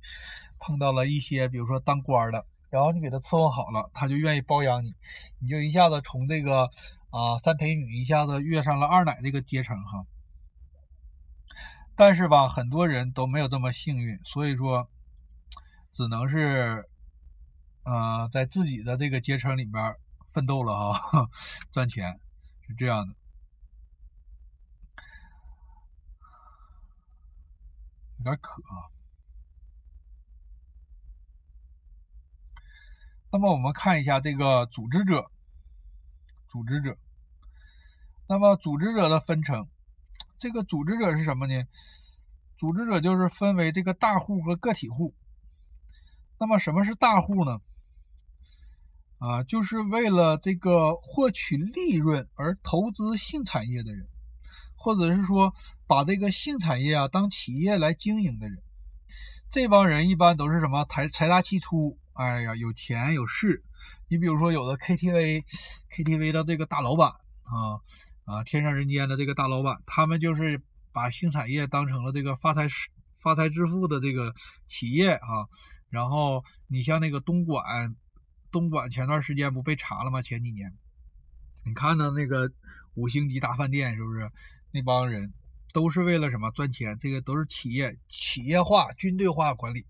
[0.59, 4.93] 碰到了一些比如说当官的，然后你给他伺候好了，他就愿意包养你，
[5.39, 6.69] 你就一下子从这个
[7.11, 10.05] 啊三陪女一下子跃上了二奶这个阶层哈。
[11.95, 14.89] 但是吧，很多人都没有这么幸运，所以说。
[15.95, 16.89] 只能是，
[17.85, 19.97] 呃，在自己的这个阶层里边
[20.31, 21.31] 奋斗了哈，
[21.71, 22.19] 赚钱
[22.67, 23.15] 是这样的。
[28.19, 28.89] 有点渴啊。
[33.31, 35.31] 那么我们看一下这个组织者，
[36.49, 36.97] 组织者。
[38.29, 39.69] 那么组织者的分成，
[40.39, 41.67] 这个组织者是什么呢？
[42.57, 45.15] 组织者就是分为这个大户和个体户。
[46.43, 47.61] 那么什么是大户呢？
[49.19, 54.09] 啊，就是为了这个获取利润而投资性产业的人，
[54.75, 55.55] 或者是说
[55.87, 58.59] 把这个性产业啊当企业来经营的人。
[59.53, 63.63] 这帮人一般都是什么财财大气粗，哎呀，有钱有势。
[64.09, 67.11] 你比如说有的 KTV，KTV 的这个大老板
[67.45, 67.79] 啊
[68.25, 72.67] 啊，天上人间的这个大老板，他们就是把性产业当成了这个发财
[73.23, 74.35] 发财致富的这个
[74.67, 75.47] 企业啊。
[75.93, 77.95] 然后你像那个东莞，
[78.51, 80.23] 东莞前段时间不被查了吗？
[80.23, 80.73] 前几年，
[81.67, 82.51] 你看到那个
[82.95, 84.33] 五星级大饭店是不是？
[84.71, 85.35] 那帮人
[85.75, 86.99] 都是为了什么赚钱？
[86.99, 89.85] 这个都是企业企业化、军队化管理，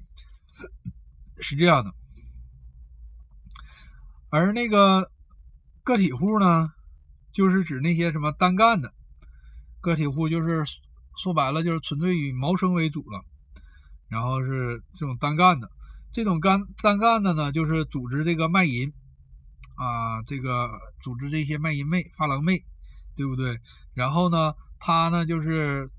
[1.41, 1.95] 是这样的。
[4.29, 5.09] 而那个
[5.85, 6.73] 个体户呢，
[7.33, 8.93] 就是指那些什么单干的
[9.81, 10.65] 个体户，就是
[11.17, 13.25] 说白了就是纯粹以谋生为主了，
[14.09, 15.71] 然后是这种单干的。
[16.13, 18.93] 这种干单干的呢，就是组织这个卖淫
[19.77, 22.65] 啊，这个组织这些卖淫妹、发廊妹，
[23.17, 23.59] 对不对？
[23.95, 25.91] 然后呢，他呢就是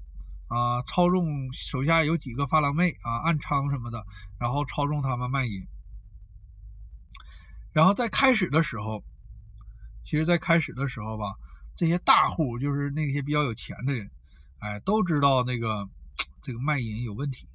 [0.47, 4.05] 啊，操纵手下有几个发廊妹啊，暗娼什么的，
[4.39, 5.65] 然后操纵他们卖淫。
[7.73, 9.03] 然后在开始的时候，
[10.05, 11.33] 其实，在开始的时候吧，
[11.75, 14.11] 这些大户就是那些比较有钱的人，
[14.59, 15.89] 哎，都知道那个
[16.43, 17.47] 这个卖淫有问题，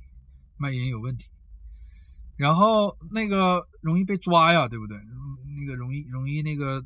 [0.57, 1.29] 卖淫有问题。
[2.39, 4.97] 然后那个容易被抓呀，对不对？
[5.61, 6.85] 那个容易容易那个，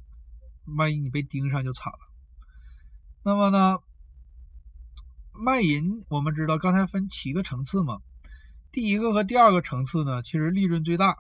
[0.79, 1.99] 万一你被盯上就惨了。
[3.23, 3.79] 那么呢，
[5.35, 7.99] 卖淫我们知道刚才分七个层次嘛，
[8.73, 11.19] 第一个和第二个层次呢，其实利润最大，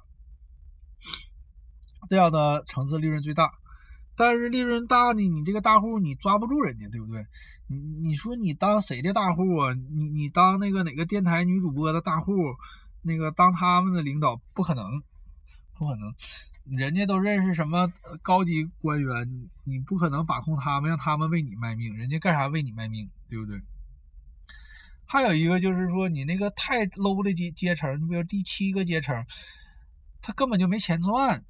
[2.08, 3.52] 这样的层次利润最大。
[4.16, 7.26] 但是利润大呢，你这个大户你抓不住人家，对不对？
[7.68, 9.74] 你你说你当谁的大户啊？
[9.74, 12.32] 你你当那个哪个电台女主播的大户？
[13.02, 15.02] 那个当他们的领导不可能，
[15.74, 16.14] 不可能，
[16.64, 17.92] 人家都认识什么
[18.22, 23.60] 高级官员，你不可能把控他们，让他们为你卖命，人家干啥为你卖命，对不对？
[25.04, 29.26] 还有一个就是说，你那个太 low 的阶阶层，你比如第七个阶层，
[30.22, 31.44] 他根本就没钱赚，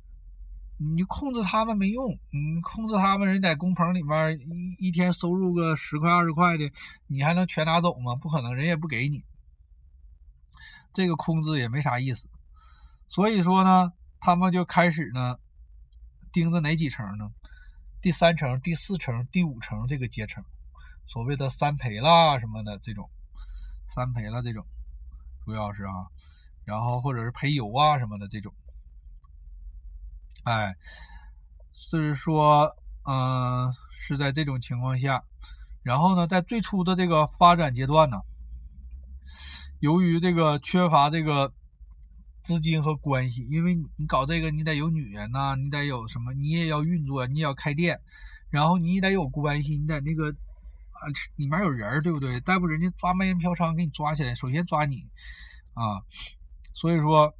[0.79, 6.73] 你控制他们没用，你控制他们，人在工棚里面一一天收入个十块二十块的，
[7.07, 8.17] 你还能全拿走吗？
[8.17, 9.23] 不可能，人也不给你。
[10.95, 12.25] 这个空置也没啥意思，
[13.09, 15.39] 所以说呢，他们就开始呢
[16.33, 17.31] 盯着哪几层呢？
[18.03, 20.45] 第三层、第四层、第五层这个阶层，
[21.07, 23.09] 所谓的三陪啦什么的这种，
[23.95, 24.67] 三陪了这种，
[25.45, 26.07] 主要是啊，
[26.65, 28.53] 然后或者是陪游啊什么的这种，
[30.45, 30.75] 哎，
[31.91, 35.23] 就是说，嗯，是在这种情况下，
[35.83, 38.21] 然后呢，在最初的这个发展阶段呢。
[39.83, 41.53] 由于这个缺乏这个
[42.45, 48.01] 资金和关系，因为你搞这个，你得有女人呐，你得有什么，你也要运作，你也要开店，
[48.49, 51.03] 然后你得有关系，你得那个啊
[51.35, 52.41] 里面有人，对不对？
[52.43, 55.05] 再不人家抓卖淫嫖娼给你抓起来，首先抓你
[55.75, 56.07] 啊。
[56.75, 57.35] 所以说，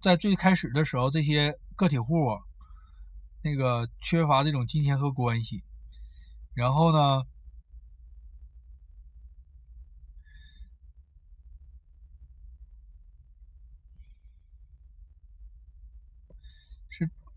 [0.00, 2.30] 在最开始的时候，这些个体户
[3.42, 5.62] 那个缺乏这种金钱和关系，
[6.54, 7.26] 然后呢？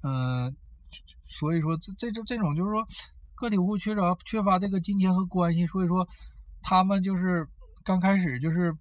[0.02, 0.56] 嗯，
[1.28, 2.88] 所以说这这这这种就是说，
[3.36, 6.08] 个体户缺少缺乏这个金钱和关系，所以说
[6.62, 7.48] 他们就是
[7.84, 8.76] 刚开始就是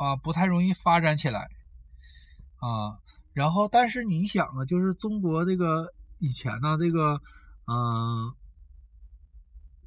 [0.00, 1.48] 啊不太容易发展起来
[2.56, 2.98] 啊。
[3.32, 7.20] 然后但是你想啊，就是中国这个以前呢，这个
[7.66, 8.34] 嗯，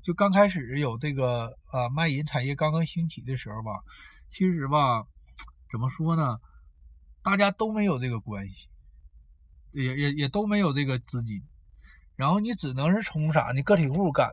[0.01, 3.71] 就刚开始有这个啊卖淫产业刚刚兴起的时候吧，
[4.29, 5.03] 其实吧
[5.69, 6.39] 怎么说呢，
[7.21, 8.70] 大家都没有这个关系。
[9.71, 11.41] 也也也都没有这个资金，
[12.15, 13.51] 然后你只能是从啥？
[13.53, 14.31] 你个体户干，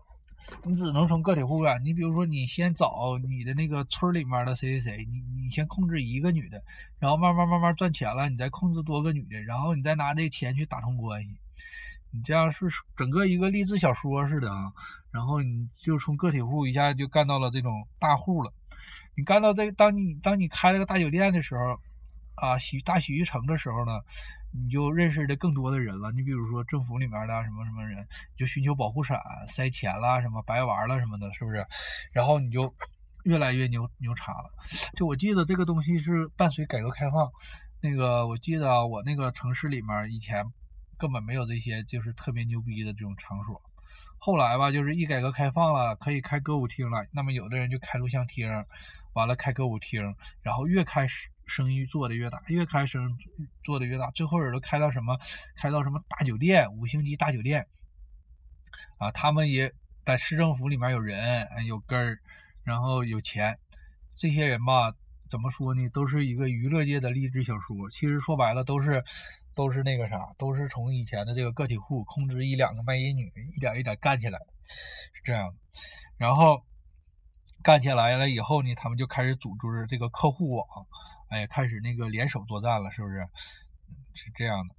[0.65, 1.85] 你只能从个体户干。
[1.85, 6.63] 你比如说，你先找你的那个村里面的谁谁谁，你你先控制一个女的，
[6.99, 11.37] 然后慢慢慢慢赚钱了，你再控制多个女的，然后你再拿这钱去打通关系。
[12.11, 12.67] 你这样是
[12.97, 14.73] 整个一个励志小说似的啊。
[15.11, 18.53] 然后你就从个体户一下就干到了这种大户了。
[19.17, 21.81] 你干到这，当你当你开了个大酒店的时候，
[22.41, 23.93] 啊，洗大洗浴城的时候呢？
[24.51, 26.11] 你就认识的更多的人了。
[26.13, 31.67] 你比如说政府里面的什么什么人，就寻求保护伞、塞钱啦、什么白玩了什么的，是不是？
[32.13, 32.75] 然后你就
[33.25, 34.51] 越来越牛牛叉了。
[34.97, 37.31] 就我记得这个东西是伴随改革开放，
[37.83, 40.47] 那个我记得我那个城市里面以前
[40.97, 43.61] 根本没有这些就是特别牛逼的这种场所。
[44.17, 48.49] 后来吧，就是一改革开放了，可以开歌舞厅了，那么有的人就开录像厅，
[49.13, 51.29] 完了开歌舞厅，然后越开始。
[51.49, 55.19] 生意做的越大，越开生意做的越大，最后人都开到什么？
[55.57, 57.67] 开到什么大酒店，五星级大酒店
[58.99, 59.11] 啊！
[59.11, 59.73] 他们也
[60.05, 62.21] 在市政府里面有人，有根儿，
[62.63, 63.59] 然后有钱。
[64.15, 64.95] 这些人吧，
[65.31, 65.89] 怎么说呢？
[65.89, 67.91] 都是一个娱乐界的励志小说。
[67.91, 69.03] 其实说白了，都是
[69.55, 74.39] 都是那个啥，都是从以前的这个个体户控制一两个卖淫女，一点一点干起来，
[75.15, 75.55] 是这样。
[76.19, 76.63] 然后
[77.63, 80.87] 干起来了以后呢，他们就开始组织这个客户网。
[81.29, 83.29] 哎，开始那个联手作战了，是不是？
[84.15, 84.75] 是这样的。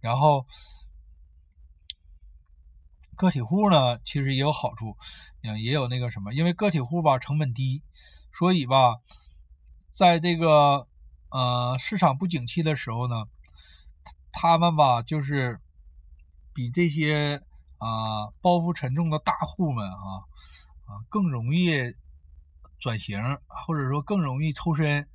[0.00, 0.46] 然后
[3.16, 4.96] 个体户呢，其实也有好处，
[5.42, 7.82] 嗯，也有那个什么，因为个体户吧成本低，
[8.32, 9.00] 所以吧，
[9.94, 10.86] 在这个
[11.30, 13.26] 呃市场不景气的时候呢，
[14.30, 15.58] 他们吧就是
[16.54, 17.42] 比这些
[17.78, 20.22] 啊包袱沉重的大户们啊
[20.84, 21.94] 啊更容易
[22.78, 23.20] 转型，
[23.66, 25.08] 或者说更容易抽身。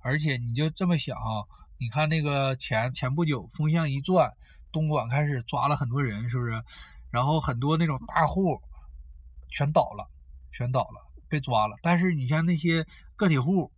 [0.00, 1.44] 而且你就这么想啊，
[1.78, 4.32] 你看那个前前不久风向一转，
[4.72, 6.62] 东莞开始抓了很多人，是不是？
[7.10, 8.60] 然后很多那种大户
[9.48, 10.08] 全倒了，
[10.52, 11.04] 全倒了。
[11.30, 11.76] 被抓了。
[11.82, 13.70] 但是你像那些个体户，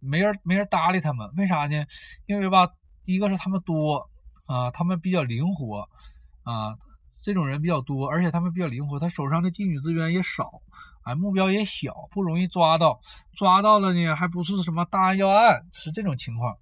[0.00, 1.84] 没人没人搭理他们，为啥呢？
[2.24, 2.70] 因为吧，
[3.04, 4.08] 一个是他们多
[4.46, 5.86] 啊，他们比较灵活
[6.44, 6.78] 啊，
[7.20, 10.62] 这种人比较多，而且他们比较灵活，他手上的妓女资源也少，
[11.04, 13.00] 哎，目标也小，不容易抓到，
[13.36, 16.56] 抓到了呢，还不是什么大案要案，是这种情况。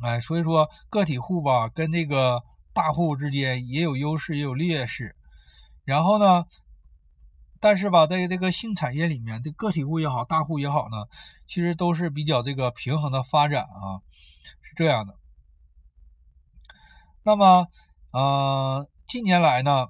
[0.00, 5.16] 哎，所以说个体户吧，跟这个大户之间也有优势，也有劣势。
[5.84, 6.44] 然后呢，
[7.60, 11.08] 但是吧，在这个性产业里面，这个体户也好，大户也好呢，
[11.48, 13.98] 其实都是比较这个平衡的发展啊，
[14.62, 15.16] 是这样的。
[17.24, 17.66] 那么，
[18.12, 19.88] 呃，近年来呢，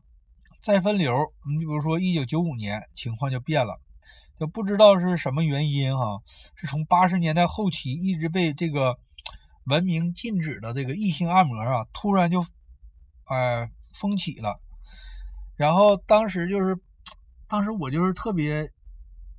[0.62, 3.80] 再分流，你比如说一九九五年，情况就变了，
[4.38, 6.22] 就不知道是什么原因哈，
[6.56, 8.98] 是从八十年代后期一直被这个。
[9.68, 12.46] 文明禁止的这个异性按摩啊，突然就，
[13.24, 14.62] 哎，风起了。
[15.56, 16.80] 然后当时就是，
[17.48, 18.72] 当时我就是特别，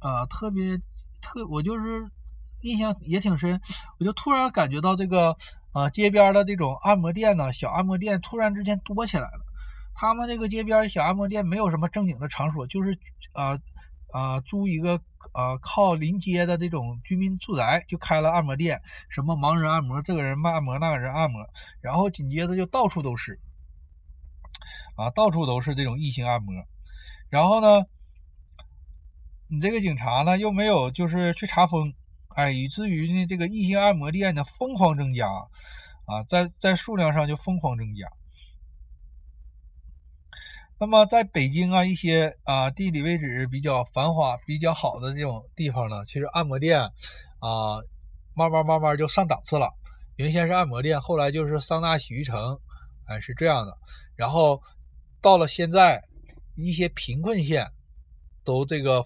[0.02, 0.78] 呃，特别
[1.20, 2.12] 特，我就是
[2.62, 3.60] 印象也挺深。
[3.98, 5.36] 我就突然感觉到这个，
[5.74, 9.46] 呃，街边的这种按摩店呢，小按摩店突然之间多起来了。
[10.00, 12.98] 他们这个街边小按摩店没有什么正经的场所，就是，
[13.34, 13.60] 呃，
[14.14, 15.02] 呃，租一个。
[15.34, 21.46] 啊，靠临街的这种居民住宅就开了按摩店，什么盲人按摩，这个人卖按摩，那个人按摩，
[21.82, 23.38] 然后紧接着就到处都是，
[24.96, 26.54] 啊，到处都是这种异性按摩，
[27.30, 27.86] 然后呢，
[29.50, 31.94] 你这个警察呢又没有就是去查封，
[32.30, 35.28] 哎，以至于呢这个异性按摩店呢疯狂增加，
[36.06, 38.08] 啊，在在数量上就疯狂增加。
[40.82, 46.80] 那么在北京啊，一些啊地理位置比较繁华、比较好的这种地方呢，其实按摩店
[47.40, 47.84] 啊，
[48.34, 49.70] 慢慢慢慢就上档次了。
[50.16, 52.58] 原先是按摩店，后来就是桑拿洗浴城，
[53.08, 53.78] 哎，是这样的。
[54.16, 54.62] 然后
[55.22, 56.02] 到了现在，
[56.56, 57.68] 一些贫困县
[58.46, 59.04] 都这个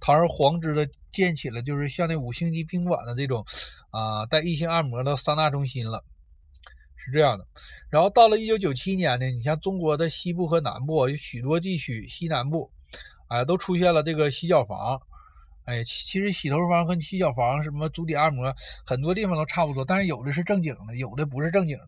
[0.00, 3.44] 堂而皇之的建起了，就是像那五星级宾馆的这种
[3.90, 6.02] 啊带异性按摩的桑拿中心了，
[7.04, 7.46] 是这样的。
[7.88, 12.70] 然后到了一九九七年呢，你像中国的西部和南部有许多地区，西南部，
[13.28, 15.02] 哎，都出现了这个洗脚房。
[15.64, 21.86] 哎，其实洗头房和洗脚房什么足底按摩，很多地方都差不多，但是有的是正经的，有的不是正经的。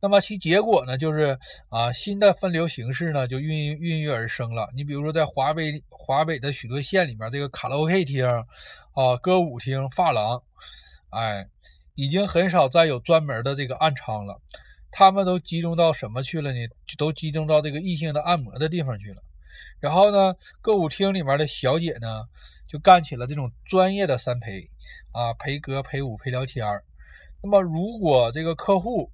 [0.00, 4.70] 那么其结果呢，就是啊，新的分流形式呢就孕孕育而生了。
[4.74, 10.42] 你比如说在华北华北的许多县里面，这个卡拉 OK 厅啊、歌舞厅、发廊，
[11.10, 11.48] 哎。
[11.94, 14.40] 已经很少再有专门的这个暗娼了，
[14.90, 16.58] 他们都集中到什么去了呢？
[16.96, 19.22] 都集中到这个异性的按摩的地方去了。
[19.80, 22.28] 然后呢，歌舞厅里面的小姐呢，
[22.68, 24.70] 就干起了这种专业的三陪
[25.12, 26.66] 啊，陪歌、陪舞、陪聊天。
[27.42, 29.10] 那么，如果这个客户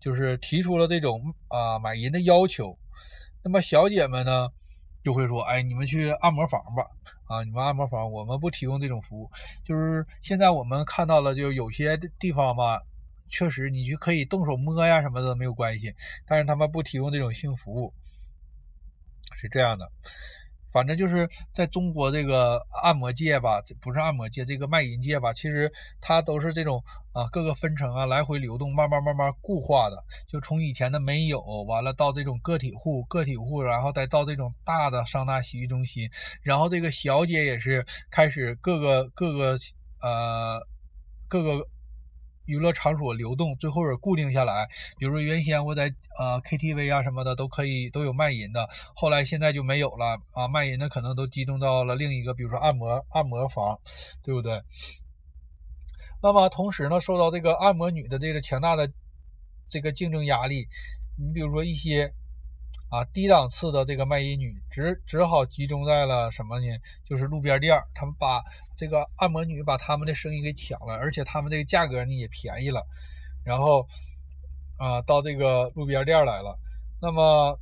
[0.00, 2.78] 就是提出了这种啊买淫的要求，
[3.42, 4.50] 那么小姐们呢
[5.02, 6.86] 就会说：“哎，你们去按摩房吧。”
[7.32, 9.30] 啊，你们按摩房我们不提供这种服务，
[9.64, 12.82] 就是现在我们看到了，就有些地方吧，
[13.30, 15.94] 确实你就可以动手摸呀什么的没有关系，
[16.26, 17.94] 但是他们不提供这种性服务，
[19.34, 19.90] 是这样的。
[20.72, 36.10] 反正就是在中国这个按摩界吧，这不是按摩界，这个卖淫界吧，其实它都是这种啊各个分层啊来回流动，慢慢慢慢固化的，就从以前的没有，完了到这种个体户，个体户，然后再到这种大的桑拿洗浴中心，
[36.42, 39.56] 然后这个小姐也是开始各个各个
[40.00, 40.66] 呃
[41.28, 41.68] 各个。
[42.44, 44.68] 娱乐场所流动，最后是固定下来。
[44.98, 53.80] 比如说原先我在呃 KTV 啊什么的都可以都有卖淫的，后来现在就没有了啊，卖淫的可能都集中到了另一个，比如说按摩按摩房，
[54.22, 54.62] 对不对？
[56.22, 58.90] 那么同时呢，受到这个按摩女的这个强大的
[59.68, 60.68] 这个竞争压力，
[61.18, 62.12] 你比如说一些。
[62.92, 66.66] 啊，低档次的这个卖淫女只只好集中在了什么呢？
[67.06, 68.44] 就是路边店，他们把
[68.76, 72.86] 这个按摩女把他们的生意给抢了，而且他们这个价格呢也便宜了，
[73.46, 73.88] 然后
[74.76, 76.58] 啊到这个路边店来了。
[77.00, 77.58] 那么，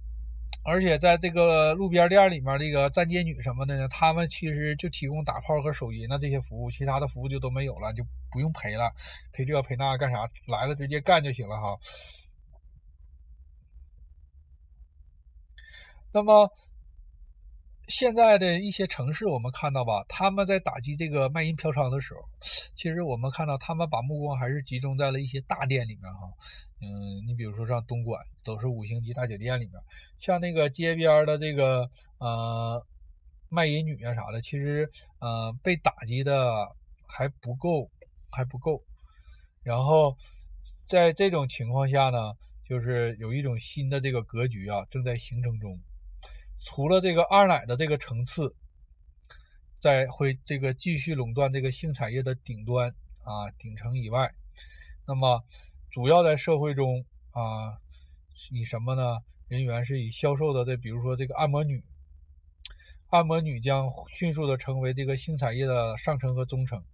[0.64, 8.90] 而且在这个路边店里面，这个站街女什么的呢，他们其实就提供打炮和手淫的这些服务，其他的服务就都没有了，就不用赔了，
[9.32, 10.28] 赔这赔那干啥？
[10.48, 11.78] 来了直接干就行了哈。
[16.12, 16.50] 那么，
[17.86, 22.20] 现在的一些城市，我们看到吧，他们在打击这个卖淫嫖娼的时候，
[22.74, 26.32] 其实我们看到他们把目光还是集中在了一些大店里面哈。
[26.82, 29.80] 嗯，你比如说像东莞，都是五星级大酒店里面，
[30.18, 32.84] 像那个街边的这个呃
[33.48, 34.90] 卖淫女啊啥的，其实
[35.20, 36.74] 呃被打击的
[37.06, 37.90] 还不够，
[38.30, 38.82] 还不够。
[39.62, 40.16] 然后
[40.86, 42.32] 在这种情况下呢，
[42.68, 45.78] 就是有一种新的这个格局啊正在形成中。
[46.62, 48.54] 除了这个二奶的这个层次，
[49.80, 52.94] 在会这个继续垄断这个性产业的顶端
[53.24, 54.34] 啊顶层以外，
[55.06, 55.42] 那么
[55.90, 57.80] 主要在社会中啊
[58.50, 59.18] 以什么呢？
[59.48, 61.82] 人员是以销售的这，比如说这个按摩女，
[63.08, 66.84] 按摩女将迅速的成为这个性产业的上层和中层。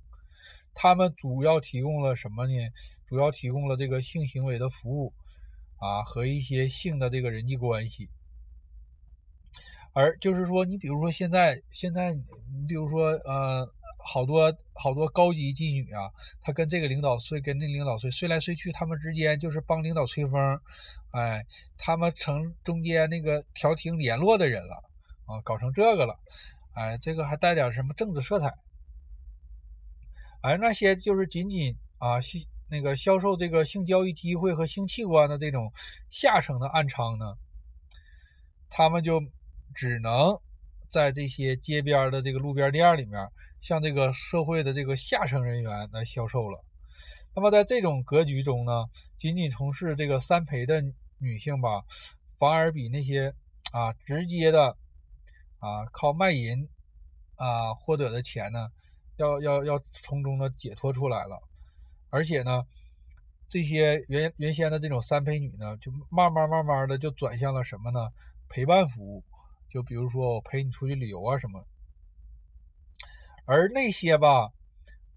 [0.72, 2.54] 他们主要提供了什么呢？
[3.08, 5.12] 主要提供了这个性行为的服务
[5.78, 8.08] 啊和一些性的这个人际关系。
[9.96, 13.66] 而就是说，你比如说现在，现在你比如说呃，
[14.04, 20.60] 好多好多高级妓女啊，她跟这个领导睡，跟那领导睡，睡来睡去，他们之间就是帮领导吹风。
[21.12, 21.46] 哎，
[21.78, 24.84] 他们成中间那个调停联络的人了
[25.24, 26.18] 啊，搞成这个了，
[26.74, 28.52] 哎，这个还带点什么政治色彩，
[30.42, 35.72] 而那些就是仅仅啊性那个销售这个性交易机会和性器官的这种
[36.10, 37.38] 下层的暗娼呢，
[38.68, 39.22] 他们就
[39.76, 40.40] 只能
[40.88, 43.28] 在这些街边的这个路边店里面，
[43.60, 46.64] 向这个社会的这个下层人员来销售了。
[47.34, 48.86] 那么在这种格局中呢，
[49.18, 50.82] 仅仅从事这个三陪的。
[51.18, 51.82] 女性吧，
[52.38, 53.32] 反而比那些
[53.72, 54.76] 啊直接的
[55.60, 56.68] 啊靠卖淫
[57.36, 58.68] 啊获得的钱呢，
[59.16, 61.40] 要要要从中呢解脱出来了。
[62.10, 62.66] 而且呢，
[63.48, 68.10] 这些原原先的这种三陪女呢，就慢慢慢慢的就转向了什么呢？
[68.50, 69.24] 陪伴服务，
[69.68, 71.64] 就比如说我陪你出去旅游啊什么。
[73.44, 74.50] 而那些吧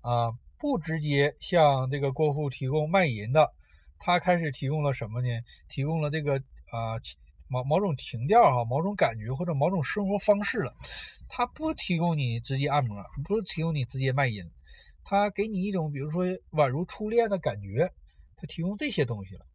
[0.01, 3.53] 啊不直接向这个过户提供卖淫的。
[3.97, 5.27] 他开始提供了什么呢？
[5.67, 6.37] 提供了这个
[6.71, 6.95] 啊
[7.49, 10.73] 某某种情调哈，某种感觉或者某种生活方式了。
[11.27, 14.49] 他不提供你直接按摩，不提供你直接卖淫，
[15.03, 17.91] 他给你一种比如说宛如初恋的感觉，
[18.37, 19.45] 他提供这些东西了。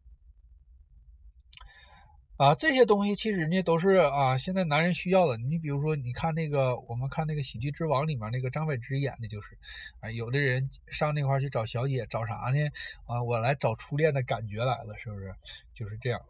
[2.37, 5.37] 啊，这些东西其实呢都是啊，现在男人需要的。
[5.37, 9.57] 你比如说，你看那个，我们看那个《喜剧之王》里面那个张柏芝演的就是，
[10.01, 12.59] 啊，有的人上那块去找小姐，找啥呢？
[13.07, 15.33] 啊，我来找初恋的感觉来了，是不是？
[15.75, 16.21] 就是这样，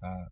[0.00, 0.28] 嗯。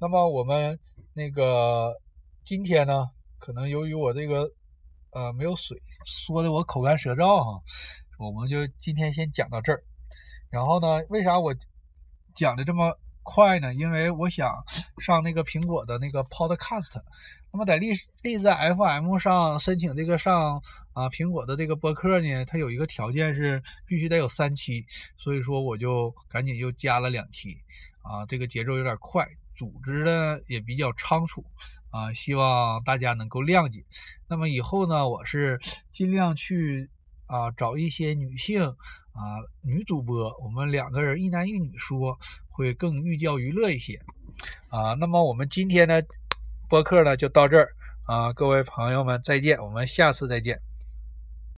[0.00, 0.80] 那么我们
[1.14, 2.00] 那个
[2.42, 4.50] 今天呢，可能由于我这个
[5.10, 7.62] 呃没有水，说的我口干舌燥哈，
[8.18, 9.84] 我们就今天先讲到这儿。
[10.50, 11.54] 然后呢，为啥我
[12.34, 12.98] 讲的这么？
[13.26, 14.64] 快呢，因为我想
[15.00, 17.02] 上那个苹果的那个 Podcast，
[17.52, 17.88] 那么在荔
[18.22, 20.62] 荔枝 FM 上申请这个上
[20.92, 27.58] 啊苹果的这个播客呢，它有一个条件是必须得有三期，所以说我就赶紧又加了两期
[28.02, 31.44] 啊，这个节奏有点快，组织的也比较仓促
[31.90, 33.84] 啊，希望大家能够谅解。
[34.28, 35.58] 那么以后呢，我是
[35.92, 36.88] 尽量去
[37.26, 38.76] 啊找一些女性
[39.16, 42.16] 啊女主播，我们两个人一男一女说。
[42.56, 44.00] 会更寓教于乐一些
[44.70, 44.94] 啊。
[44.94, 46.02] 那么我们今天的
[46.70, 47.68] 播客呢就到这儿
[48.06, 50.58] 啊，各位朋友们再见，我们下次再见。